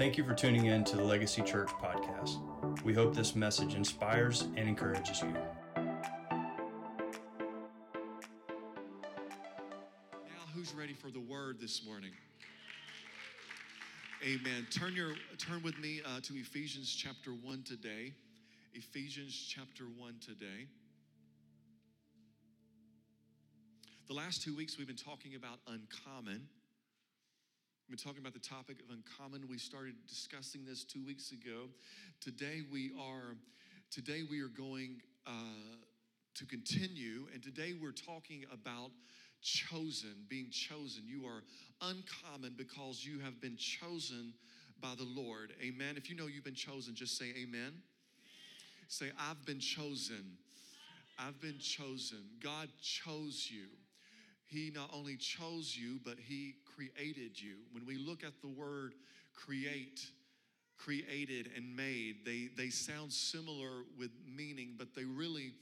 Thank 0.00 0.16
you 0.16 0.24
for 0.24 0.32
tuning 0.32 0.64
in 0.64 0.82
to 0.84 0.96
the 0.96 1.04
Legacy 1.04 1.42
Church 1.42 1.68
podcast. 1.68 2.40
We 2.84 2.94
hope 2.94 3.14
this 3.14 3.36
message 3.36 3.74
inspires 3.74 4.46
and 4.56 4.66
encourages 4.66 5.20
you. 5.20 5.28
Now, 5.76 5.90
who's 10.54 10.72
ready 10.72 10.94
for 10.94 11.10
the 11.10 11.20
word 11.20 11.60
this 11.60 11.84
morning? 11.84 12.12
Amen. 14.24 14.66
Turn 14.70 14.94
your 14.94 15.12
turn 15.36 15.62
with 15.62 15.78
me 15.78 16.00
uh, 16.06 16.20
to 16.20 16.34
Ephesians 16.34 16.90
chapter 16.94 17.32
one 17.32 17.62
today. 17.62 18.14
Ephesians 18.72 19.52
chapter 19.54 19.84
one 19.98 20.14
today. 20.24 20.66
The 24.08 24.14
last 24.14 24.40
two 24.40 24.56
weeks 24.56 24.78
we've 24.78 24.86
been 24.86 24.96
talking 24.96 25.34
about 25.34 25.58
uncommon. 25.66 26.48
We've 27.90 27.98
been 27.98 28.06
talking 28.06 28.22
about 28.22 28.34
the 28.34 28.48
topic 28.48 28.76
of 28.78 28.94
uncommon. 28.94 29.48
We 29.50 29.58
started 29.58 29.94
discussing 30.06 30.64
this 30.64 30.84
two 30.84 31.04
weeks 31.04 31.32
ago. 31.32 31.66
Today 32.20 32.60
we 32.70 32.92
are, 32.96 33.34
today 33.90 34.22
we 34.30 34.40
are 34.42 34.48
going 34.48 35.02
uh, 35.26 35.32
to 36.36 36.46
continue, 36.46 37.26
and 37.34 37.42
today 37.42 37.74
we're 37.82 37.90
talking 37.90 38.44
about 38.52 38.92
chosen, 39.42 40.14
being 40.28 40.50
chosen. 40.52 41.02
You 41.04 41.26
are 41.26 41.42
uncommon 41.82 42.54
because 42.56 43.04
you 43.04 43.18
have 43.24 43.40
been 43.40 43.56
chosen 43.56 44.34
by 44.80 44.92
the 44.96 45.08
Lord. 45.20 45.52
Amen. 45.60 45.96
If 45.96 46.08
you 46.08 46.14
know 46.14 46.26
you've 46.28 46.44
been 46.44 46.54
chosen, 46.54 46.94
just 46.94 47.18
say 47.18 47.34
amen. 47.42 47.72
Say, 48.86 49.06
I've 49.18 49.44
been 49.44 49.58
chosen. 49.58 50.36
I've 51.18 51.40
been 51.40 51.58
chosen. 51.58 52.22
God 52.40 52.68
chose 52.80 53.48
you. 53.50 53.66
He 54.46 54.70
not 54.72 54.90
only 54.92 55.16
chose 55.16 55.76
you, 55.76 55.98
but 56.04 56.14
He 56.24 56.54
created 56.80 57.40
you. 57.40 57.56
When 57.72 57.84
we 57.84 57.96
look 57.96 58.24
at 58.24 58.40
the 58.40 58.48
word 58.48 58.94
create, 59.34 60.00
created 60.78 61.50
and 61.56 61.76
made, 61.76 62.24
they, 62.24 62.48
they 62.56 62.70
sound 62.70 63.12
similar 63.12 63.84
with 63.98 64.10
meaning, 64.26 64.74
but 64.78 64.94
they 64.94 65.04
really 65.04 65.52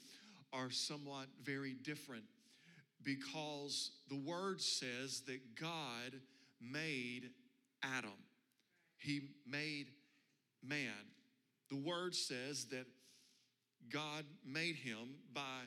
are 0.52 0.70
somewhat 0.70 1.27
very 1.42 1.75
different 1.75 2.25
because 3.02 3.91
the 4.08 4.16
word 4.16 4.60
says 4.60 5.22
that 5.27 5.41
God 5.60 6.20
made 6.60 7.30
Adam, 7.82 8.10
He 8.98 9.22
made 9.47 9.86
man. 10.62 10.92
The 11.70 11.77
word 11.77 12.14
says 12.14 12.66
that 12.66 12.86
God 13.92 14.25
made 14.44 14.77
him 14.77 15.16
by 15.32 15.62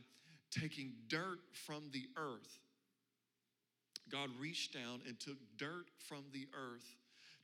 taking 0.49 0.93
dirt 1.07 1.39
from 1.53 1.83
the 1.91 2.03
earth 2.17 2.60
God 4.11 4.29
reached 4.39 4.73
down 4.73 5.01
and 5.07 5.19
took 5.19 5.37
dirt 5.57 5.85
from 6.07 6.23
the 6.33 6.47
earth. 6.53 6.95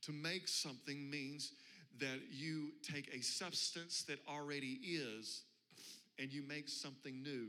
To 0.02 0.12
make 0.12 0.46
something 0.46 1.10
means 1.10 1.52
that 1.98 2.20
you 2.30 2.70
take 2.82 3.12
a 3.14 3.22
substance 3.22 4.04
that 4.04 4.18
already 4.28 4.78
is 4.84 5.42
and 6.18 6.32
you 6.32 6.42
make 6.42 6.68
something 6.68 7.22
new. 7.22 7.48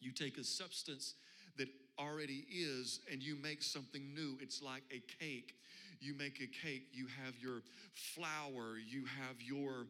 You 0.00 0.12
take 0.12 0.36
a 0.36 0.44
substance 0.44 1.14
that 1.56 1.68
already 1.98 2.44
is 2.50 3.00
and 3.10 3.22
you 3.22 3.36
make 3.36 3.62
something 3.62 4.14
new. 4.14 4.36
It's 4.40 4.62
like 4.62 4.82
a 4.90 5.02
cake. 5.22 5.54
You 6.00 6.14
make 6.14 6.40
a 6.42 6.46
cake, 6.46 6.88
you 6.92 7.06
have 7.24 7.34
your 7.40 7.62
flour, 7.94 8.76
you 8.76 9.04
have 9.06 9.40
your 9.40 9.86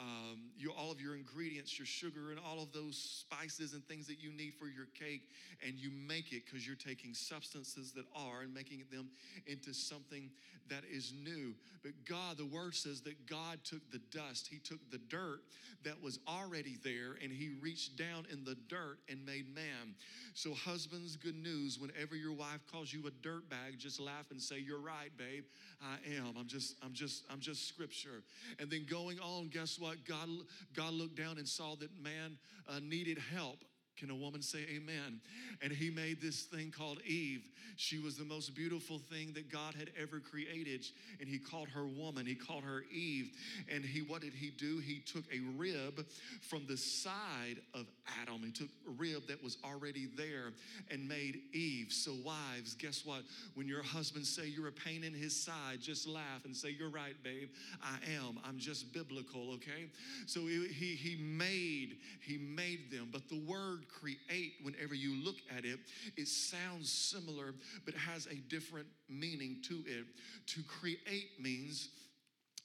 um, 0.00 0.40
your, 0.56 0.72
all 0.72 0.90
of 0.90 1.00
your 1.00 1.14
ingredients, 1.14 1.78
your 1.78 1.86
sugar, 1.86 2.30
and 2.30 2.40
all 2.40 2.62
of 2.62 2.72
those 2.72 2.96
spices 2.96 3.74
and 3.74 3.86
things 3.86 4.06
that 4.06 4.18
you 4.18 4.32
need 4.32 4.54
for 4.58 4.66
your 4.66 4.86
cake, 4.98 5.28
and 5.66 5.78
you 5.78 5.90
make 5.90 6.32
it 6.32 6.44
because 6.46 6.66
you're 6.66 6.74
taking 6.74 7.12
substances 7.12 7.92
that 7.92 8.06
are 8.16 8.40
and 8.40 8.54
making 8.54 8.82
them 8.90 9.10
into 9.46 9.74
something 9.74 10.30
that 10.70 10.84
is 10.90 11.12
new. 11.22 11.54
But 11.82 11.92
God, 12.08 12.38
the 12.38 12.46
word 12.46 12.74
says 12.74 13.02
that 13.02 13.26
God 13.26 13.58
took 13.64 13.82
the 13.90 14.00
dust, 14.10 14.48
He 14.50 14.58
took 14.58 14.78
the 14.90 14.98
dirt 14.98 15.42
that 15.84 16.02
was 16.02 16.18
already 16.26 16.76
there, 16.82 17.16
and 17.22 17.32
He 17.32 17.50
reached 17.60 17.96
down 17.96 18.26
in 18.32 18.44
the 18.44 18.56
dirt 18.68 18.98
and 19.08 19.24
made 19.26 19.54
man. 19.54 19.94
So, 20.34 20.54
husbands, 20.54 21.16
good 21.16 21.36
news 21.36 21.78
whenever 21.78 22.16
your 22.16 22.32
wife 22.32 22.60
calls 22.70 22.92
you 22.92 23.06
a 23.06 23.10
dirt 23.22 23.50
bag, 23.50 23.78
just 23.78 24.00
laugh 24.00 24.30
and 24.30 24.40
say, 24.40 24.58
You're 24.58 24.80
right, 24.80 25.10
babe. 25.18 25.44
I 25.82 25.96
am. 26.16 26.34
I'm 26.38 26.46
just, 26.46 26.76
I'm 26.82 26.92
just, 26.92 27.24
I'm 27.30 27.40
just 27.40 27.66
scripture. 27.66 28.22
And 28.58 28.70
then 28.70 28.86
going 28.88 29.18
on, 29.20 29.48
guess 29.48 29.78
what? 29.78 29.89
God, 30.08 30.28
God 30.74 30.92
looked 30.92 31.16
down 31.16 31.38
and 31.38 31.46
saw 31.48 31.74
that 31.76 31.90
man 32.00 32.38
uh, 32.68 32.80
needed 32.82 33.18
help. 33.34 33.64
Can 34.00 34.10
a 34.10 34.14
woman 34.14 34.40
say 34.40 34.60
amen? 34.74 35.20
And 35.60 35.70
he 35.70 35.90
made 35.90 36.22
this 36.22 36.42
thing 36.42 36.72
called 36.76 37.00
Eve. 37.06 37.42
She 37.76 37.98
was 37.98 38.16
the 38.16 38.24
most 38.24 38.54
beautiful 38.54 38.98
thing 38.98 39.32
that 39.34 39.50
God 39.50 39.74
had 39.74 39.90
ever 40.00 40.20
created. 40.20 40.84
And 41.18 41.28
he 41.28 41.38
called 41.38 41.68
her 41.68 41.86
woman, 41.86 42.26
he 42.26 42.34
called 42.34 42.64
her 42.64 42.82
Eve. 42.92 43.30
And 43.72 43.84
he 43.84 44.00
what 44.00 44.22
did 44.22 44.34
he 44.34 44.50
do? 44.50 44.78
He 44.78 45.00
took 45.00 45.24
a 45.32 45.40
rib 45.56 46.06
from 46.42 46.66
the 46.66 46.76
side 46.76 47.60
of 47.74 47.86
Adam. 48.20 48.42
He 48.42 48.50
took 48.50 48.68
a 48.86 48.90
rib 48.98 49.26
that 49.28 49.42
was 49.42 49.58
already 49.64 50.08
there 50.16 50.52
and 50.90 51.08
made 51.08 51.40
Eve. 51.52 51.88
So, 51.90 52.12
wives, 52.24 52.74
guess 52.74 53.04
what? 53.04 53.22
When 53.54 53.68
your 53.68 53.82
husband 53.82 54.26
say 54.26 54.46
you're 54.46 54.68
a 54.68 54.72
pain 54.72 55.04
in 55.04 55.14
his 55.14 55.34
side, 55.34 55.80
just 55.80 56.06
laugh 56.06 56.44
and 56.44 56.56
say, 56.56 56.74
You're 56.78 56.90
right, 56.90 57.14
babe. 57.22 57.48
I 57.82 57.96
am. 58.12 58.38
I'm 58.44 58.58
just 58.58 58.92
biblical, 58.92 59.52
okay? 59.54 59.90
So 60.26 60.40
he 60.40 60.68
he, 60.68 60.94
he 60.96 61.16
made, 61.16 61.98
he 62.20 62.38
made 62.38 62.90
them. 62.90 63.08
But 63.12 63.28
the 63.28 63.40
word 63.40 63.86
create, 63.92 64.54
whenever 64.62 64.94
you 64.94 65.22
look 65.24 65.36
at 65.56 65.64
it, 65.64 65.78
it 66.16 66.28
sounds 66.28 66.90
similar, 66.90 67.54
but 67.84 67.94
has 67.94 68.26
a 68.26 68.36
different 68.48 68.86
meaning 69.08 69.58
to 69.68 69.82
it. 69.86 70.06
To 70.46 70.62
create 70.62 71.30
means 71.40 71.88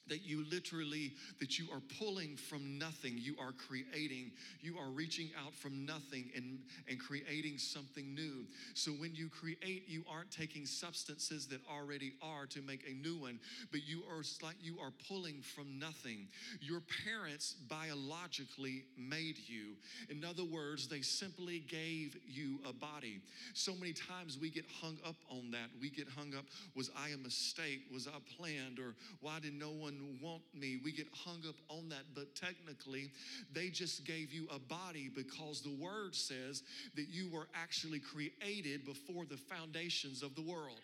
that 0.08 0.26
you 0.26 0.46
literally 0.52 1.14
that 1.40 1.58
you 1.58 1.66
are 1.74 1.82
pulling 2.00 2.38
from 2.38 2.78
nothing. 2.78 3.14
You 3.18 3.36
are 3.40 3.52
creating 3.52 4.32
you 4.62 4.78
are 4.78 4.90
reaching 4.90 5.30
out 5.44 5.54
from 5.56 5.86
nothing 5.86 6.32
and 6.36 6.60
and 6.90 7.00
creating 7.00 7.58
something 7.58 8.14
new. 8.14 8.46
So 8.74 8.92
when 8.92 9.16
you 9.16 9.30
create 9.30 9.84
you 9.88 10.04
aren't 10.12 10.32
taking 10.32 10.66
substances 10.66 11.48
that 11.48 11.62
already 11.72 12.14
are 12.22 12.46
to 12.48 12.62
make 12.62 12.88
a 12.88 12.94
new 12.94 13.18
one 13.18 13.40
but 13.72 13.82
you 13.88 14.04
are 14.10 14.24
like 14.44 14.56
you 14.62 14.78
are 14.80 14.92
pulling 15.08 15.42
from 15.42 15.80
nothing. 15.80 16.28
Your 16.62 16.82
parents 17.06 17.56
biologically 17.68 18.86
made 18.98 19.38
you. 19.48 19.76
In 20.10 20.24
other 20.24 20.44
words 20.44 20.88
they 20.88 21.02
simply 21.02 21.60
gave 21.68 22.18
you 22.28 22.60
a 22.68 22.74
body. 22.74 23.22
So 23.54 23.74
many 23.76 23.94
times 23.94 24.38
we 24.40 24.50
get 24.50 24.66
hung 24.82 24.98
up 25.06 25.16
on 25.30 25.52
that. 25.52 25.70
We 25.82 25.90
get 25.90 26.08
hung 26.10 26.34
up 26.36 26.46
was 26.76 26.90
i 26.98 27.10
a 27.10 27.18
mistake? 27.18 27.82
Was 27.94 28.08
i 28.08 28.18
planned? 28.38 28.80
Or 28.80 28.96
why 29.22 29.40
did 29.40 29.54
no 29.54 29.72
one 29.72 29.95
want 30.22 30.44
me. 30.54 30.80
We 30.84 30.92
get 30.92 31.08
hung 31.14 31.42
up 31.48 31.56
on 31.70 31.90
that, 31.90 32.04
but 32.14 32.36
technically, 32.36 33.12
they 33.54 33.70
just 33.70 34.06
gave 34.06 34.32
you 34.32 34.48
a 34.54 34.60
body 34.60 35.10
because 35.14 35.62
the 35.62 35.76
word 35.82 36.16
says 36.16 36.64
that 36.96 37.08
you 37.10 37.30
were 37.30 37.48
actually 37.54 38.00
created 38.00 38.86
before 38.86 39.26
the 39.26 39.38
foundations 39.38 40.24
of 40.24 40.36
the 40.36 40.42
world. 40.42 40.80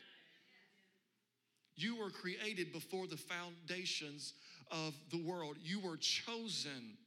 You 1.75 1.97
were 1.97 2.09
created 2.09 2.71
before 2.71 3.07
the 3.07 3.17
foundations 3.17 4.33
of 4.71 4.93
the 5.11 5.23
world. 5.23 5.57
You 5.63 5.79
were 5.79 5.97
chosen. 5.97 6.97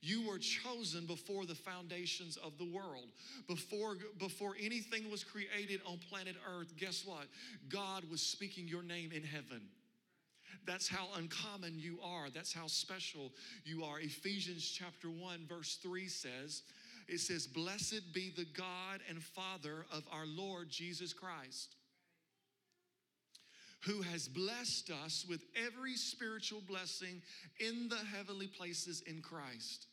You 0.00 0.26
were 0.26 0.38
chosen 0.38 1.06
before 1.06 1.46
the 1.46 1.54
foundations 1.54 2.36
of 2.36 2.58
the 2.58 2.64
world. 2.64 3.06
Before, 3.46 3.96
before 4.18 4.54
anything 4.60 5.10
was 5.10 5.22
created 5.22 5.80
on 5.86 5.98
planet 6.10 6.36
Earth, 6.58 6.76
guess 6.76 7.04
what? 7.06 7.26
God 7.68 8.04
was 8.10 8.20
speaking 8.20 8.66
your 8.66 8.82
name 8.82 9.12
in 9.12 9.22
heaven. 9.22 9.62
That's 10.66 10.88
how 10.88 11.08
uncommon 11.16 11.78
you 11.78 11.98
are. 12.02 12.30
That's 12.30 12.52
how 12.52 12.66
special 12.66 13.32
you 13.64 13.84
are. 13.84 14.00
Ephesians 14.00 14.68
chapter 14.68 15.08
1, 15.08 15.46
verse 15.48 15.78
3 15.82 16.08
says, 16.08 16.62
It 17.08 17.18
says, 17.18 17.46
Blessed 17.46 18.12
be 18.12 18.32
the 18.34 18.46
God 18.56 19.00
and 19.08 19.22
Father 19.22 19.86
of 19.92 20.04
our 20.12 20.26
Lord 20.26 20.68
Jesus 20.70 21.12
Christ, 21.12 21.76
who 23.84 24.02
has 24.02 24.28
blessed 24.28 24.90
us 25.04 25.26
with 25.28 25.42
every 25.56 25.96
spiritual 25.96 26.62
blessing 26.66 27.22
in 27.58 27.88
the 27.88 27.96
heavenly 27.96 28.46
places 28.46 29.02
in 29.06 29.20
Christ. 29.20 29.86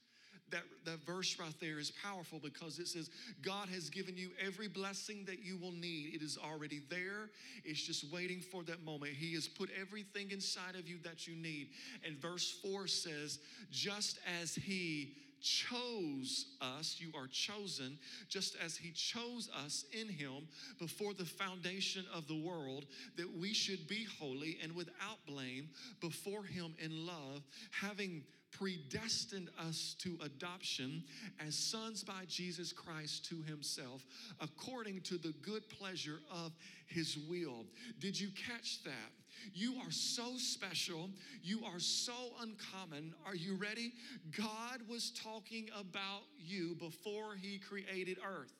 That, 0.51 0.63
that 0.85 1.05
verse 1.05 1.37
right 1.39 1.53
there 1.59 1.79
is 1.79 1.91
powerful 1.91 2.39
because 2.41 2.79
it 2.79 2.87
says, 2.87 3.09
God 3.41 3.69
has 3.69 3.89
given 3.89 4.17
you 4.17 4.29
every 4.43 4.67
blessing 4.67 5.23
that 5.25 5.43
you 5.43 5.57
will 5.57 5.71
need. 5.71 6.15
It 6.15 6.21
is 6.21 6.37
already 6.37 6.81
there. 6.89 7.29
It's 7.63 7.81
just 7.81 8.11
waiting 8.11 8.39
for 8.39 8.63
that 8.63 8.83
moment. 8.83 9.13
He 9.13 9.33
has 9.35 9.47
put 9.47 9.69
everything 9.79 10.31
inside 10.31 10.75
of 10.75 10.87
you 10.87 10.97
that 11.03 11.27
you 11.27 11.35
need. 11.35 11.69
And 12.05 12.17
verse 12.17 12.59
4 12.63 12.87
says, 12.87 13.39
just 13.71 14.19
as 14.41 14.55
He 14.55 15.13
chose 15.41 16.47
us, 16.61 16.97
you 16.99 17.11
are 17.17 17.27
chosen, 17.27 17.97
just 18.27 18.55
as 18.63 18.75
He 18.75 18.91
chose 18.91 19.49
us 19.65 19.85
in 19.91 20.09
Him 20.09 20.47
before 20.79 21.13
the 21.13 21.25
foundation 21.25 22.05
of 22.13 22.27
the 22.27 22.35
world, 22.39 22.85
that 23.17 23.37
we 23.37 23.53
should 23.53 23.87
be 23.87 24.05
holy 24.19 24.57
and 24.63 24.75
without 24.75 25.25
blame 25.25 25.69
before 26.01 26.43
Him 26.43 26.73
in 26.79 27.05
love, 27.05 27.43
having 27.71 28.23
predestined 28.51 29.49
us 29.59 29.95
to 29.99 30.17
adoption 30.23 31.03
as 31.45 31.55
sons 31.55 32.03
by 32.03 32.23
Jesus 32.27 32.73
Christ 32.73 33.25
to 33.29 33.41
himself, 33.43 34.05
according 34.41 35.01
to 35.01 35.17
the 35.17 35.33
good 35.41 35.69
pleasure 35.69 36.19
of 36.31 36.53
his 36.87 37.17
will. 37.29 37.65
Did 37.99 38.19
you 38.19 38.29
catch 38.47 38.83
that? 38.83 39.11
You 39.53 39.75
are 39.85 39.91
so 39.91 40.37
special. 40.37 41.09
You 41.41 41.63
are 41.65 41.79
so 41.79 42.13
uncommon. 42.41 43.13
Are 43.25 43.35
you 43.35 43.55
ready? 43.55 43.93
God 44.35 44.81
was 44.89 45.11
talking 45.11 45.69
about 45.77 46.23
you 46.37 46.75
before 46.75 47.35
he 47.35 47.59
created 47.59 48.17
earth. 48.25 48.53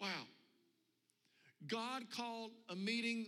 Wow. 0.00 0.08
God 1.66 2.04
called 2.10 2.52
a 2.68 2.76
meeting, 2.76 3.26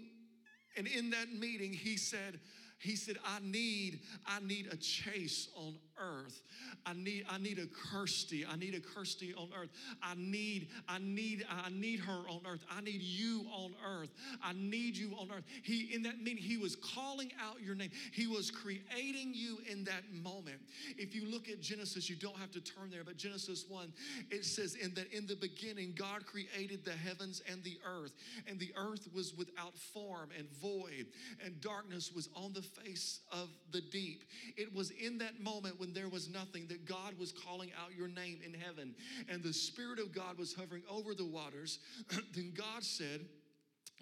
and 0.76 0.86
in 0.86 1.10
that 1.10 1.32
meeting, 1.32 1.72
he 1.72 1.96
said, 1.96 2.40
he 2.82 2.96
said, 2.96 3.16
I 3.24 3.38
need, 3.40 4.00
I 4.26 4.40
need 4.40 4.66
a 4.72 4.76
chase 4.76 5.48
on 5.56 5.76
earth. 6.00 6.42
I 6.84 6.94
need, 6.94 7.24
I 7.30 7.38
need 7.38 7.60
a 7.60 7.66
Kirsty. 7.66 8.44
I 8.44 8.56
need 8.56 8.74
a 8.74 8.80
Kirsty 8.80 9.32
on 9.34 9.50
earth. 9.56 9.70
I 10.02 10.14
need, 10.16 10.68
I 10.88 10.98
need, 10.98 11.46
I 11.48 11.70
need 11.70 12.00
her 12.00 12.22
on 12.28 12.40
earth. 12.44 12.64
I 12.68 12.80
need 12.80 13.00
you 13.00 13.46
on 13.54 13.74
earth. 13.86 14.10
I 14.42 14.52
need 14.54 14.96
you 14.96 15.12
on 15.20 15.30
earth. 15.30 15.44
He, 15.62 15.94
in 15.94 16.02
that 16.02 16.20
meeting, 16.20 16.42
he 16.42 16.56
was 16.56 16.74
calling 16.74 17.30
out 17.40 17.62
your 17.62 17.76
name. 17.76 17.90
He 18.12 18.26
was 18.26 18.50
creating 18.50 19.32
you 19.32 19.58
in 19.70 19.84
that 19.84 20.02
moment. 20.12 20.58
If 20.98 21.14
you 21.14 21.30
look 21.30 21.48
at 21.48 21.60
Genesis, 21.60 22.10
you 22.10 22.16
don't 22.16 22.36
have 22.38 22.50
to 22.50 22.60
turn 22.60 22.90
there, 22.90 23.04
but 23.04 23.16
Genesis 23.16 23.64
1, 23.68 23.92
it 24.32 24.44
says, 24.44 24.74
in 24.74 24.92
that 24.94 25.12
in 25.12 25.28
the 25.28 25.36
beginning, 25.36 25.94
God 25.96 26.26
created 26.26 26.84
the 26.84 26.92
heavens 26.92 27.42
and 27.48 27.62
the 27.62 27.78
earth, 27.86 28.12
and 28.48 28.58
the 28.58 28.72
earth 28.76 29.08
was 29.14 29.34
without 29.34 29.78
form 29.78 30.30
and 30.36 30.50
void, 30.60 31.06
and 31.44 31.60
darkness 31.60 32.10
was 32.12 32.28
on 32.34 32.52
the 32.52 32.62
face 32.80 33.20
of 33.30 33.48
the 33.70 33.80
deep. 33.80 34.24
It 34.56 34.74
was 34.74 34.90
in 34.90 35.18
that 35.18 35.40
moment 35.40 35.78
when 35.78 35.92
there 35.92 36.08
was 36.08 36.28
nothing 36.28 36.66
that 36.68 36.84
God 36.86 37.18
was 37.18 37.32
calling 37.32 37.70
out 37.80 37.96
your 37.96 38.08
name 38.08 38.40
in 38.44 38.54
heaven, 38.54 38.94
and 39.28 39.42
the 39.42 39.52
Spirit 39.52 39.98
of 39.98 40.12
God 40.14 40.38
was 40.38 40.54
hovering 40.54 40.82
over 40.90 41.14
the 41.14 41.26
waters. 41.26 41.78
then 42.34 42.52
God 42.56 42.82
said, 42.82 43.20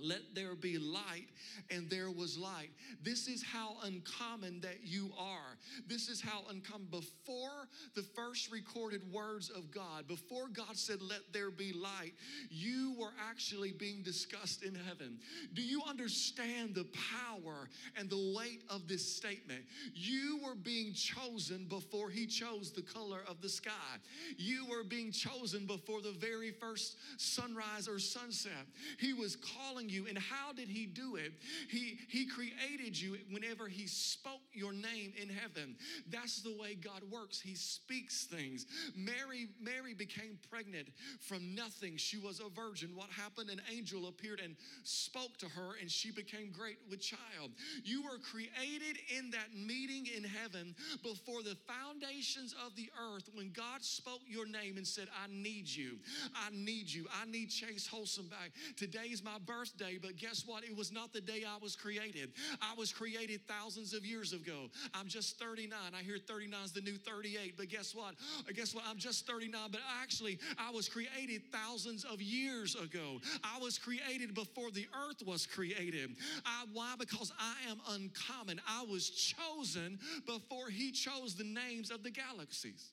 let 0.02 0.34
there 0.34 0.54
be 0.54 0.78
light, 0.78 1.28
and 1.70 1.90
there 1.90 2.10
was 2.10 2.38
light. 2.38 2.70
This 3.02 3.28
is 3.28 3.44
how 3.44 3.76
uncommon 3.82 4.60
that 4.62 4.78
you 4.82 5.10
are. 5.18 5.58
This 5.86 6.08
is 6.08 6.22
how 6.22 6.42
uncommon. 6.48 6.88
Before 6.90 7.68
the 7.94 8.02
first 8.02 8.50
recorded 8.50 9.02
words 9.12 9.50
of 9.50 9.70
God, 9.70 10.08
before 10.08 10.48
God 10.48 10.76
said, 10.76 11.02
Let 11.02 11.32
there 11.32 11.50
be 11.50 11.72
light, 11.72 12.14
you 12.48 12.94
were 12.98 13.09
actually 13.40 13.72
being 13.72 14.02
discussed 14.02 14.62
in 14.62 14.74
heaven. 14.74 15.18
Do 15.54 15.62
you 15.62 15.80
understand 15.88 16.74
the 16.74 16.86
power 17.14 17.68
and 17.96 18.10
the 18.10 18.34
weight 18.36 18.62
of 18.68 18.86
this 18.86 19.16
statement? 19.16 19.62
You 19.94 20.40
were 20.44 20.54
being 20.54 20.92
chosen 20.92 21.64
before 21.66 22.10
He 22.10 22.26
chose 22.26 22.70
the 22.70 22.82
color 22.82 23.20
of 23.26 23.40
the 23.40 23.48
sky. 23.48 23.96
You 24.36 24.66
were 24.68 24.84
being 24.84 25.10
chosen 25.10 25.66
before 25.66 26.02
the 26.02 26.12
very 26.12 26.50
first 26.50 26.98
sunrise 27.16 27.88
or 27.88 27.98
sunset. 27.98 28.66
He 28.98 29.14
was 29.14 29.36
calling 29.36 29.88
you. 29.88 30.06
And 30.06 30.18
how 30.18 30.52
did 30.52 30.68
he 30.68 30.84
do 30.84 31.16
it? 31.16 31.32
He, 31.70 31.98
he 32.08 32.26
created 32.26 33.00
you 33.00 33.16
whenever 33.30 33.68
he 33.68 33.86
spoke 33.86 34.42
your 34.52 34.72
name 34.72 35.14
in 35.20 35.30
heaven. 35.30 35.76
That's 36.10 36.42
the 36.42 36.54
way 36.60 36.74
God 36.74 37.02
works. 37.10 37.40
He 37.40 37.54
speaks 37.54 38.24
things. 38.24 38.66
Mary, 38.94 39.48
Mary 39.62 39.94
became 39.94 40.38
pregnant 40.50 40.88
from 41.20 41.54
nothing. 41.54 41.96
She 41.96 42.18
was 42.18 42.40
a 42.40 42.50
virgin. 42.50 42.90
What 42.94 43.08
happened? 43.08 43.29
An 43.38 43.60
angel 43.74 44.06
appeared 44.08 44.40
and 44.44 44.54
spoke 44.84 45.36
to 45.38 45.46
her, 45.46 45.72
and 45.80 45.90
she 45.90 46.10
became 46.10 46.52
great 46.52 46.78
with 46.90 47.00
child. 47.00 47.52
You 47.84 48.02
were 48.02 48.18
created 48.18 48.98
in 49.16 49.30
that 49.30 49.54
meeting 49.56 50.06
in 50.14 50.24
heaven 50.24 50.74
before 51.02 51.42
the 51.42 51.56
foundations 51.66 52.54
of 52.66 52.76
the 52.76 52.90
earth 53.14 53.28
when 53.34 53.50
God 53.52 53.82
spoke 53.82 54.20
your 54.26 54.46
name 54.46 54.76
and 54.76 54.86
said, 54.86 55.08
I 55.22 55.26
need 55.32 55.68
you. 55.68 55.98
I 56.34 56.50
need 56.52 56.90
you. 56.90 57.06
I 57.20 57.24
need 57.30 57.48
Chase 57.50 57.86
Holsom 57.86 58.28
back. 58.28 58.52
Today 58.76 59.08
is 59.10 59.24
my 59.24 59.38
birthday 59.46 59.60
birthday, 59.80 59.98
but 60.00 60.16
guess 60.16 60.44
what? 60.46 60.64
It 60.64 60.76
was 60.76 60.92
not 60.92 61.12
the 61.12 61.20
day 61.20 61.44
I 61.46 61.58
was 61.62 61.76
created. 61.76 62.30
I 62.62 62.74
was 62.76 62.92
created 62.92 63.40
thousands 63.46 63.94
of 63.94 64.04
years 64.04 64.32
ago. 64.32 64.68
I'm 64.94 65.06
just 65.06 65.38
39. 65.38 65.78
I 65.98 66.02
hear 66.02 66.18
39 66.18 66.64
is 66.64 66.72
the 66.72 66.80
new 66.80 66.96
38, 66.96 67.54
but 67.56 67.68
guess 67.68 67.94
what? 67.94 68.14
Guess 68.54 68.74
what? 68.74 68.84
I'm 68.88 68.98
just 68.98 69.26
39, 69.26 69.60
but 69.70 69.80
actually, 70.02 70.38
I 70.58 70.70
was 70.70 70.88
created 70.88 71.42
thousands 71.52 72.04
of 72.04 72.20
years 72.22 72.74
ago. 72.74 73.09
I 73.42 73.58
was 73.60 73.78
created 73.78 74.34
before 74.34 74.70
the 74.70 74.86
earth 75.08 75.22
was 75.26 75.46
created. 75.46 76.10
I, 76.44 76.64
why? 76.72 76.94
Because 76.98 77.32
I 77.38 77.70
am 77.70 77.80
uncommon. 77.88 78.60
I 78.68 78.84
was 78.84 79.10
chosen 79.10 79.98
before 80.26 80.68
He 80.68 80.92
chose 80.92 81.34
the 81.34 81.44
names 81.44 81.90
of 81.90 82.02
the 82.02 82.10
galaxies. 82.10 82.92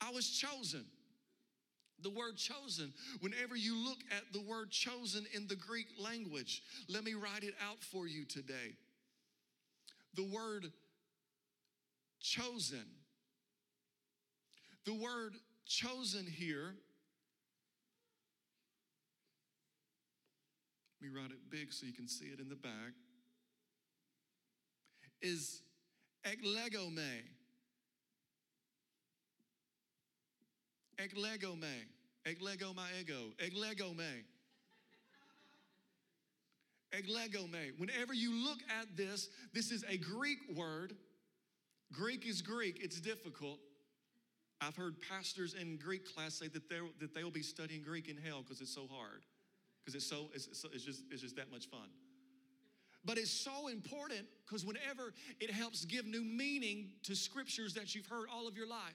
I 0.00 0.10
was 0.10 0.28
chosen. 0.30 0.84
The 2.00 2.10
word 2.10 2.36
chosen, 2.36 2.92
whenever 3.20 3.56
you 3.56 3.76
look 3.76 3.98
at 4.16 4.22
the 4.32 4.40
word 4.40 4.70
chosen 4.70 5.26
in 5.34 5.48
the 5.48 5.56
Greek 5.56 5.88
language, 5.98 6.62
let 6.88 7.02
me 7.02 7.14
write 7.14 7.42
it 7.42 7.54
out 7.68 7.82
for 7.82 8.06
you 8.06 8.24
today. 8.24 8.76
The 10.14 10.22
word 10.22 10.70
chosen, 12.20 12.84
the 14.84 14.94
word 14.94 15.34
chosen 15.66 16.24
here, 16.26 16.74
let 21.00 21.10
me 21.10 21.16
write 21.18 21.30
it 21.30 21.38
big 21.50 21.72
so 21.72 21.86
you 21.86 21.92
can 21.92 22.08
see 22.08 22.26
it 22.26 22.40
in 22.40 22.48
the 22.48 22.56
back, 22.56 22.92
is 25.22 25.62
eklegomai. 26.24 27.22
Eglego 30.98 31.58
me. 31.58 31.68
Eglego 32.26 32.74
my 32.74 32.88
ego. 33.00 33.32
Eglego 33.38 33.96
me. 33.96 34.24
Eglego 36.92 37.50
me. 37.50 37.70
Whenever 37.76 38.12
you 38.14 38.34
look 38.44 38.58
at 38.80 38.96
this, 38.96 39.28
this 39.54 39.70
is 39.70 39.84
a 39.88 39.96
Greek 39.96 40.38
word. 40.56 40.94
Greek 41.92 42.26
is 42.26 42.42
Greek, 42.42 42.80
it's 42.82 43.00
difficult. 43.00 43.58
I've 44.60 44.76
heard 44.76 44.96
pastors 45.08 45.54
in 45.54 45.76
Greek 45.76 46.12
class 46.14 46.34
say 46.34 46.48
that, 46.48 46.68
that 46.68 47.14
they 47.14 47.22
will 47.22 47.30
be 47.30 47.42
studying 47.42 47.82
Greek 47.82 48.08
in 48.08 48.16
hell 48.16 48.42
because 48.42 48.60
it's 48.60 48.74
so 48.74 48.88
hard. 48.90 49.22
Because 49.84 49.94
it's 49.94 50.06
so, 50.06 50.26
it's, 50.34 50.46
it's, 50.46 50.84
just, 50.84 51.02
it's 51.10 51.22
just 51.22 51.36
that 51.36 51.50
much 51.50 51.66
fun. 51.66 51.88
But 53.04 53.16
it's 53.16 53.30
so 53.30 53.68
important 53.68 54.26
because 54.44 54.64
whenever 54.64 55.14
it 55.40 55.50
helps 55.50 55.84
give 55.84 56.04
new 56.04 56.22
meaning 56.22 56.90
to 57.04 57.14
scriptures 57.14 57.74
that 57.74 57.94
you've 57.94 58.06
heard 58.06 58.26
all 58.32 58.48
of 58.48 58.56
your 58.56 58.66
life. 58.66 58.94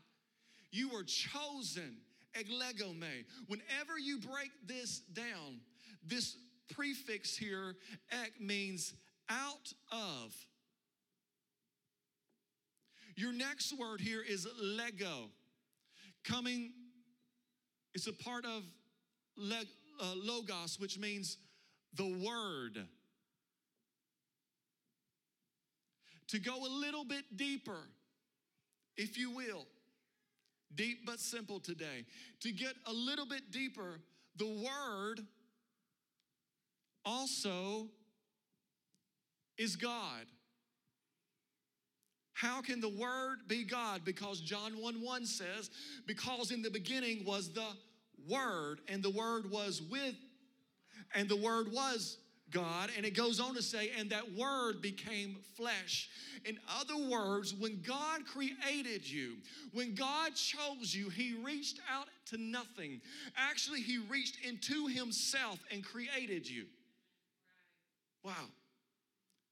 You 0.71 0.89
were 0.89 1.03
chosen, 1.03 1.97
eklegomai. 2.35 3.25
Whenever 3.47 3.97
you 3.99 4.19
break 4.19 4.51
this 4.65 4.99
down, 5.13 5.61
this 6.05 6.35
prefix 6.73 7.37
here, 7.37 7.75
ek, 8.11 8.33
means 8.39 8.93
out 9.29 9.71
of. 9.91 10.35
Your 13.15 13.31
next 13.31 13.77
word 13.77 14.01
here 14.01 14.23
is 14.27 14.47
lego. 14.59 15.29
Coming, 16.23 16.71
it's 17.93 18.07
a 18.07 18.13
part 18.13 18.45
of 18.45 18.63
leg, 19.37 19.67
uh, 20.01 20.13
logos, 20.15 20.79
which 20.79 20.97
means 20.97 21.37
the 21.95 22.05
word. 22.25 22.85
To 26.29 26.39
go 26.39 26.65
a 26.65 26.67
little 26.67 27.05
bit 27.05 27.37
deeper, 27.37 27.77
if 28.97 29.17
you 29.17 29.29
will, 29.29 29.67
Deep 30.75 31.05
but 31.05 31.19
simple 31.19 31.59
today. 31.59 32.05
To 32.41 32.51
get 32.51 32.73
a 32.87 32.93
little 32.93 33.25
bit 33.25 33.51
deeper, 33.51 33.99
the 34.37 34.47
word 34.47 35.21
also 37.05 37.87
is 39.57 39.75
God. 39.75 40.25
How 42.33 42.61
can 42.61 42.81
the 42.81 42.89
Word 42.89 43.47
be 43.47 43.63
God? 43.63 44.01
Because 44.03 44.41
John 44.41 44.73
1 44.81 45.01
1 45.01 45.25
says, 45.25 45.69
because 46.07 46.51
in 46.51 46.61
the 46.61 46.71
beginning 46.71 47.23
was 47.25 47.53
the 47.53 47.67
Word, 48.29 48.81
and 48.87 49.03
the 49.03 49.09
Word 49.09 49.49
was 49.51 49.81
with, 49.81 50.15
and 51.13 51.27
the 51.27 51.35
Word 51.35 51.71
was 51.71 52.17
God. 52.53 52.89
And 52.95 53.05
it 53.05 53.15
goes 53.15 53.39
on 53.39 53.55
to 53.55 53.61
say, 53.61 53.91
and 53.97 54.11
that 54.11 54.33
word 54.33 54.81
became 54.81 55.37
flesh. 55.57 56.09
In 56.45 56.57
other 56.79 57.09
words, 57.09 57.53
when 57.53 57.81
God 57.85 58.25
created 58.25 59.09
you, 59.09 59.37
when 59.73 59.95
God 59.95 60.35
chose 60.35 60.93
you, 60.93 61.09
He 61.09 61.33
reached 61.43 61.79
out 61.91 62.07
to 62.27 62.37
nothing. 62.37 63.01
Actually, 63.35 63.81
He 63.81 63.97
reached 63.97 64.37
into 64.45 64.87
Himself 64.87 65.59
and 65.71 65.83
created 65.83 66.47
you. 66.47 66.65
Wow. 68.23 68.31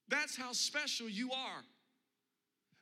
That's 0.08 0.38
how 0.38 0.52
special 0.52 1.10
you 1.10 1.32
are. 1.32 1.64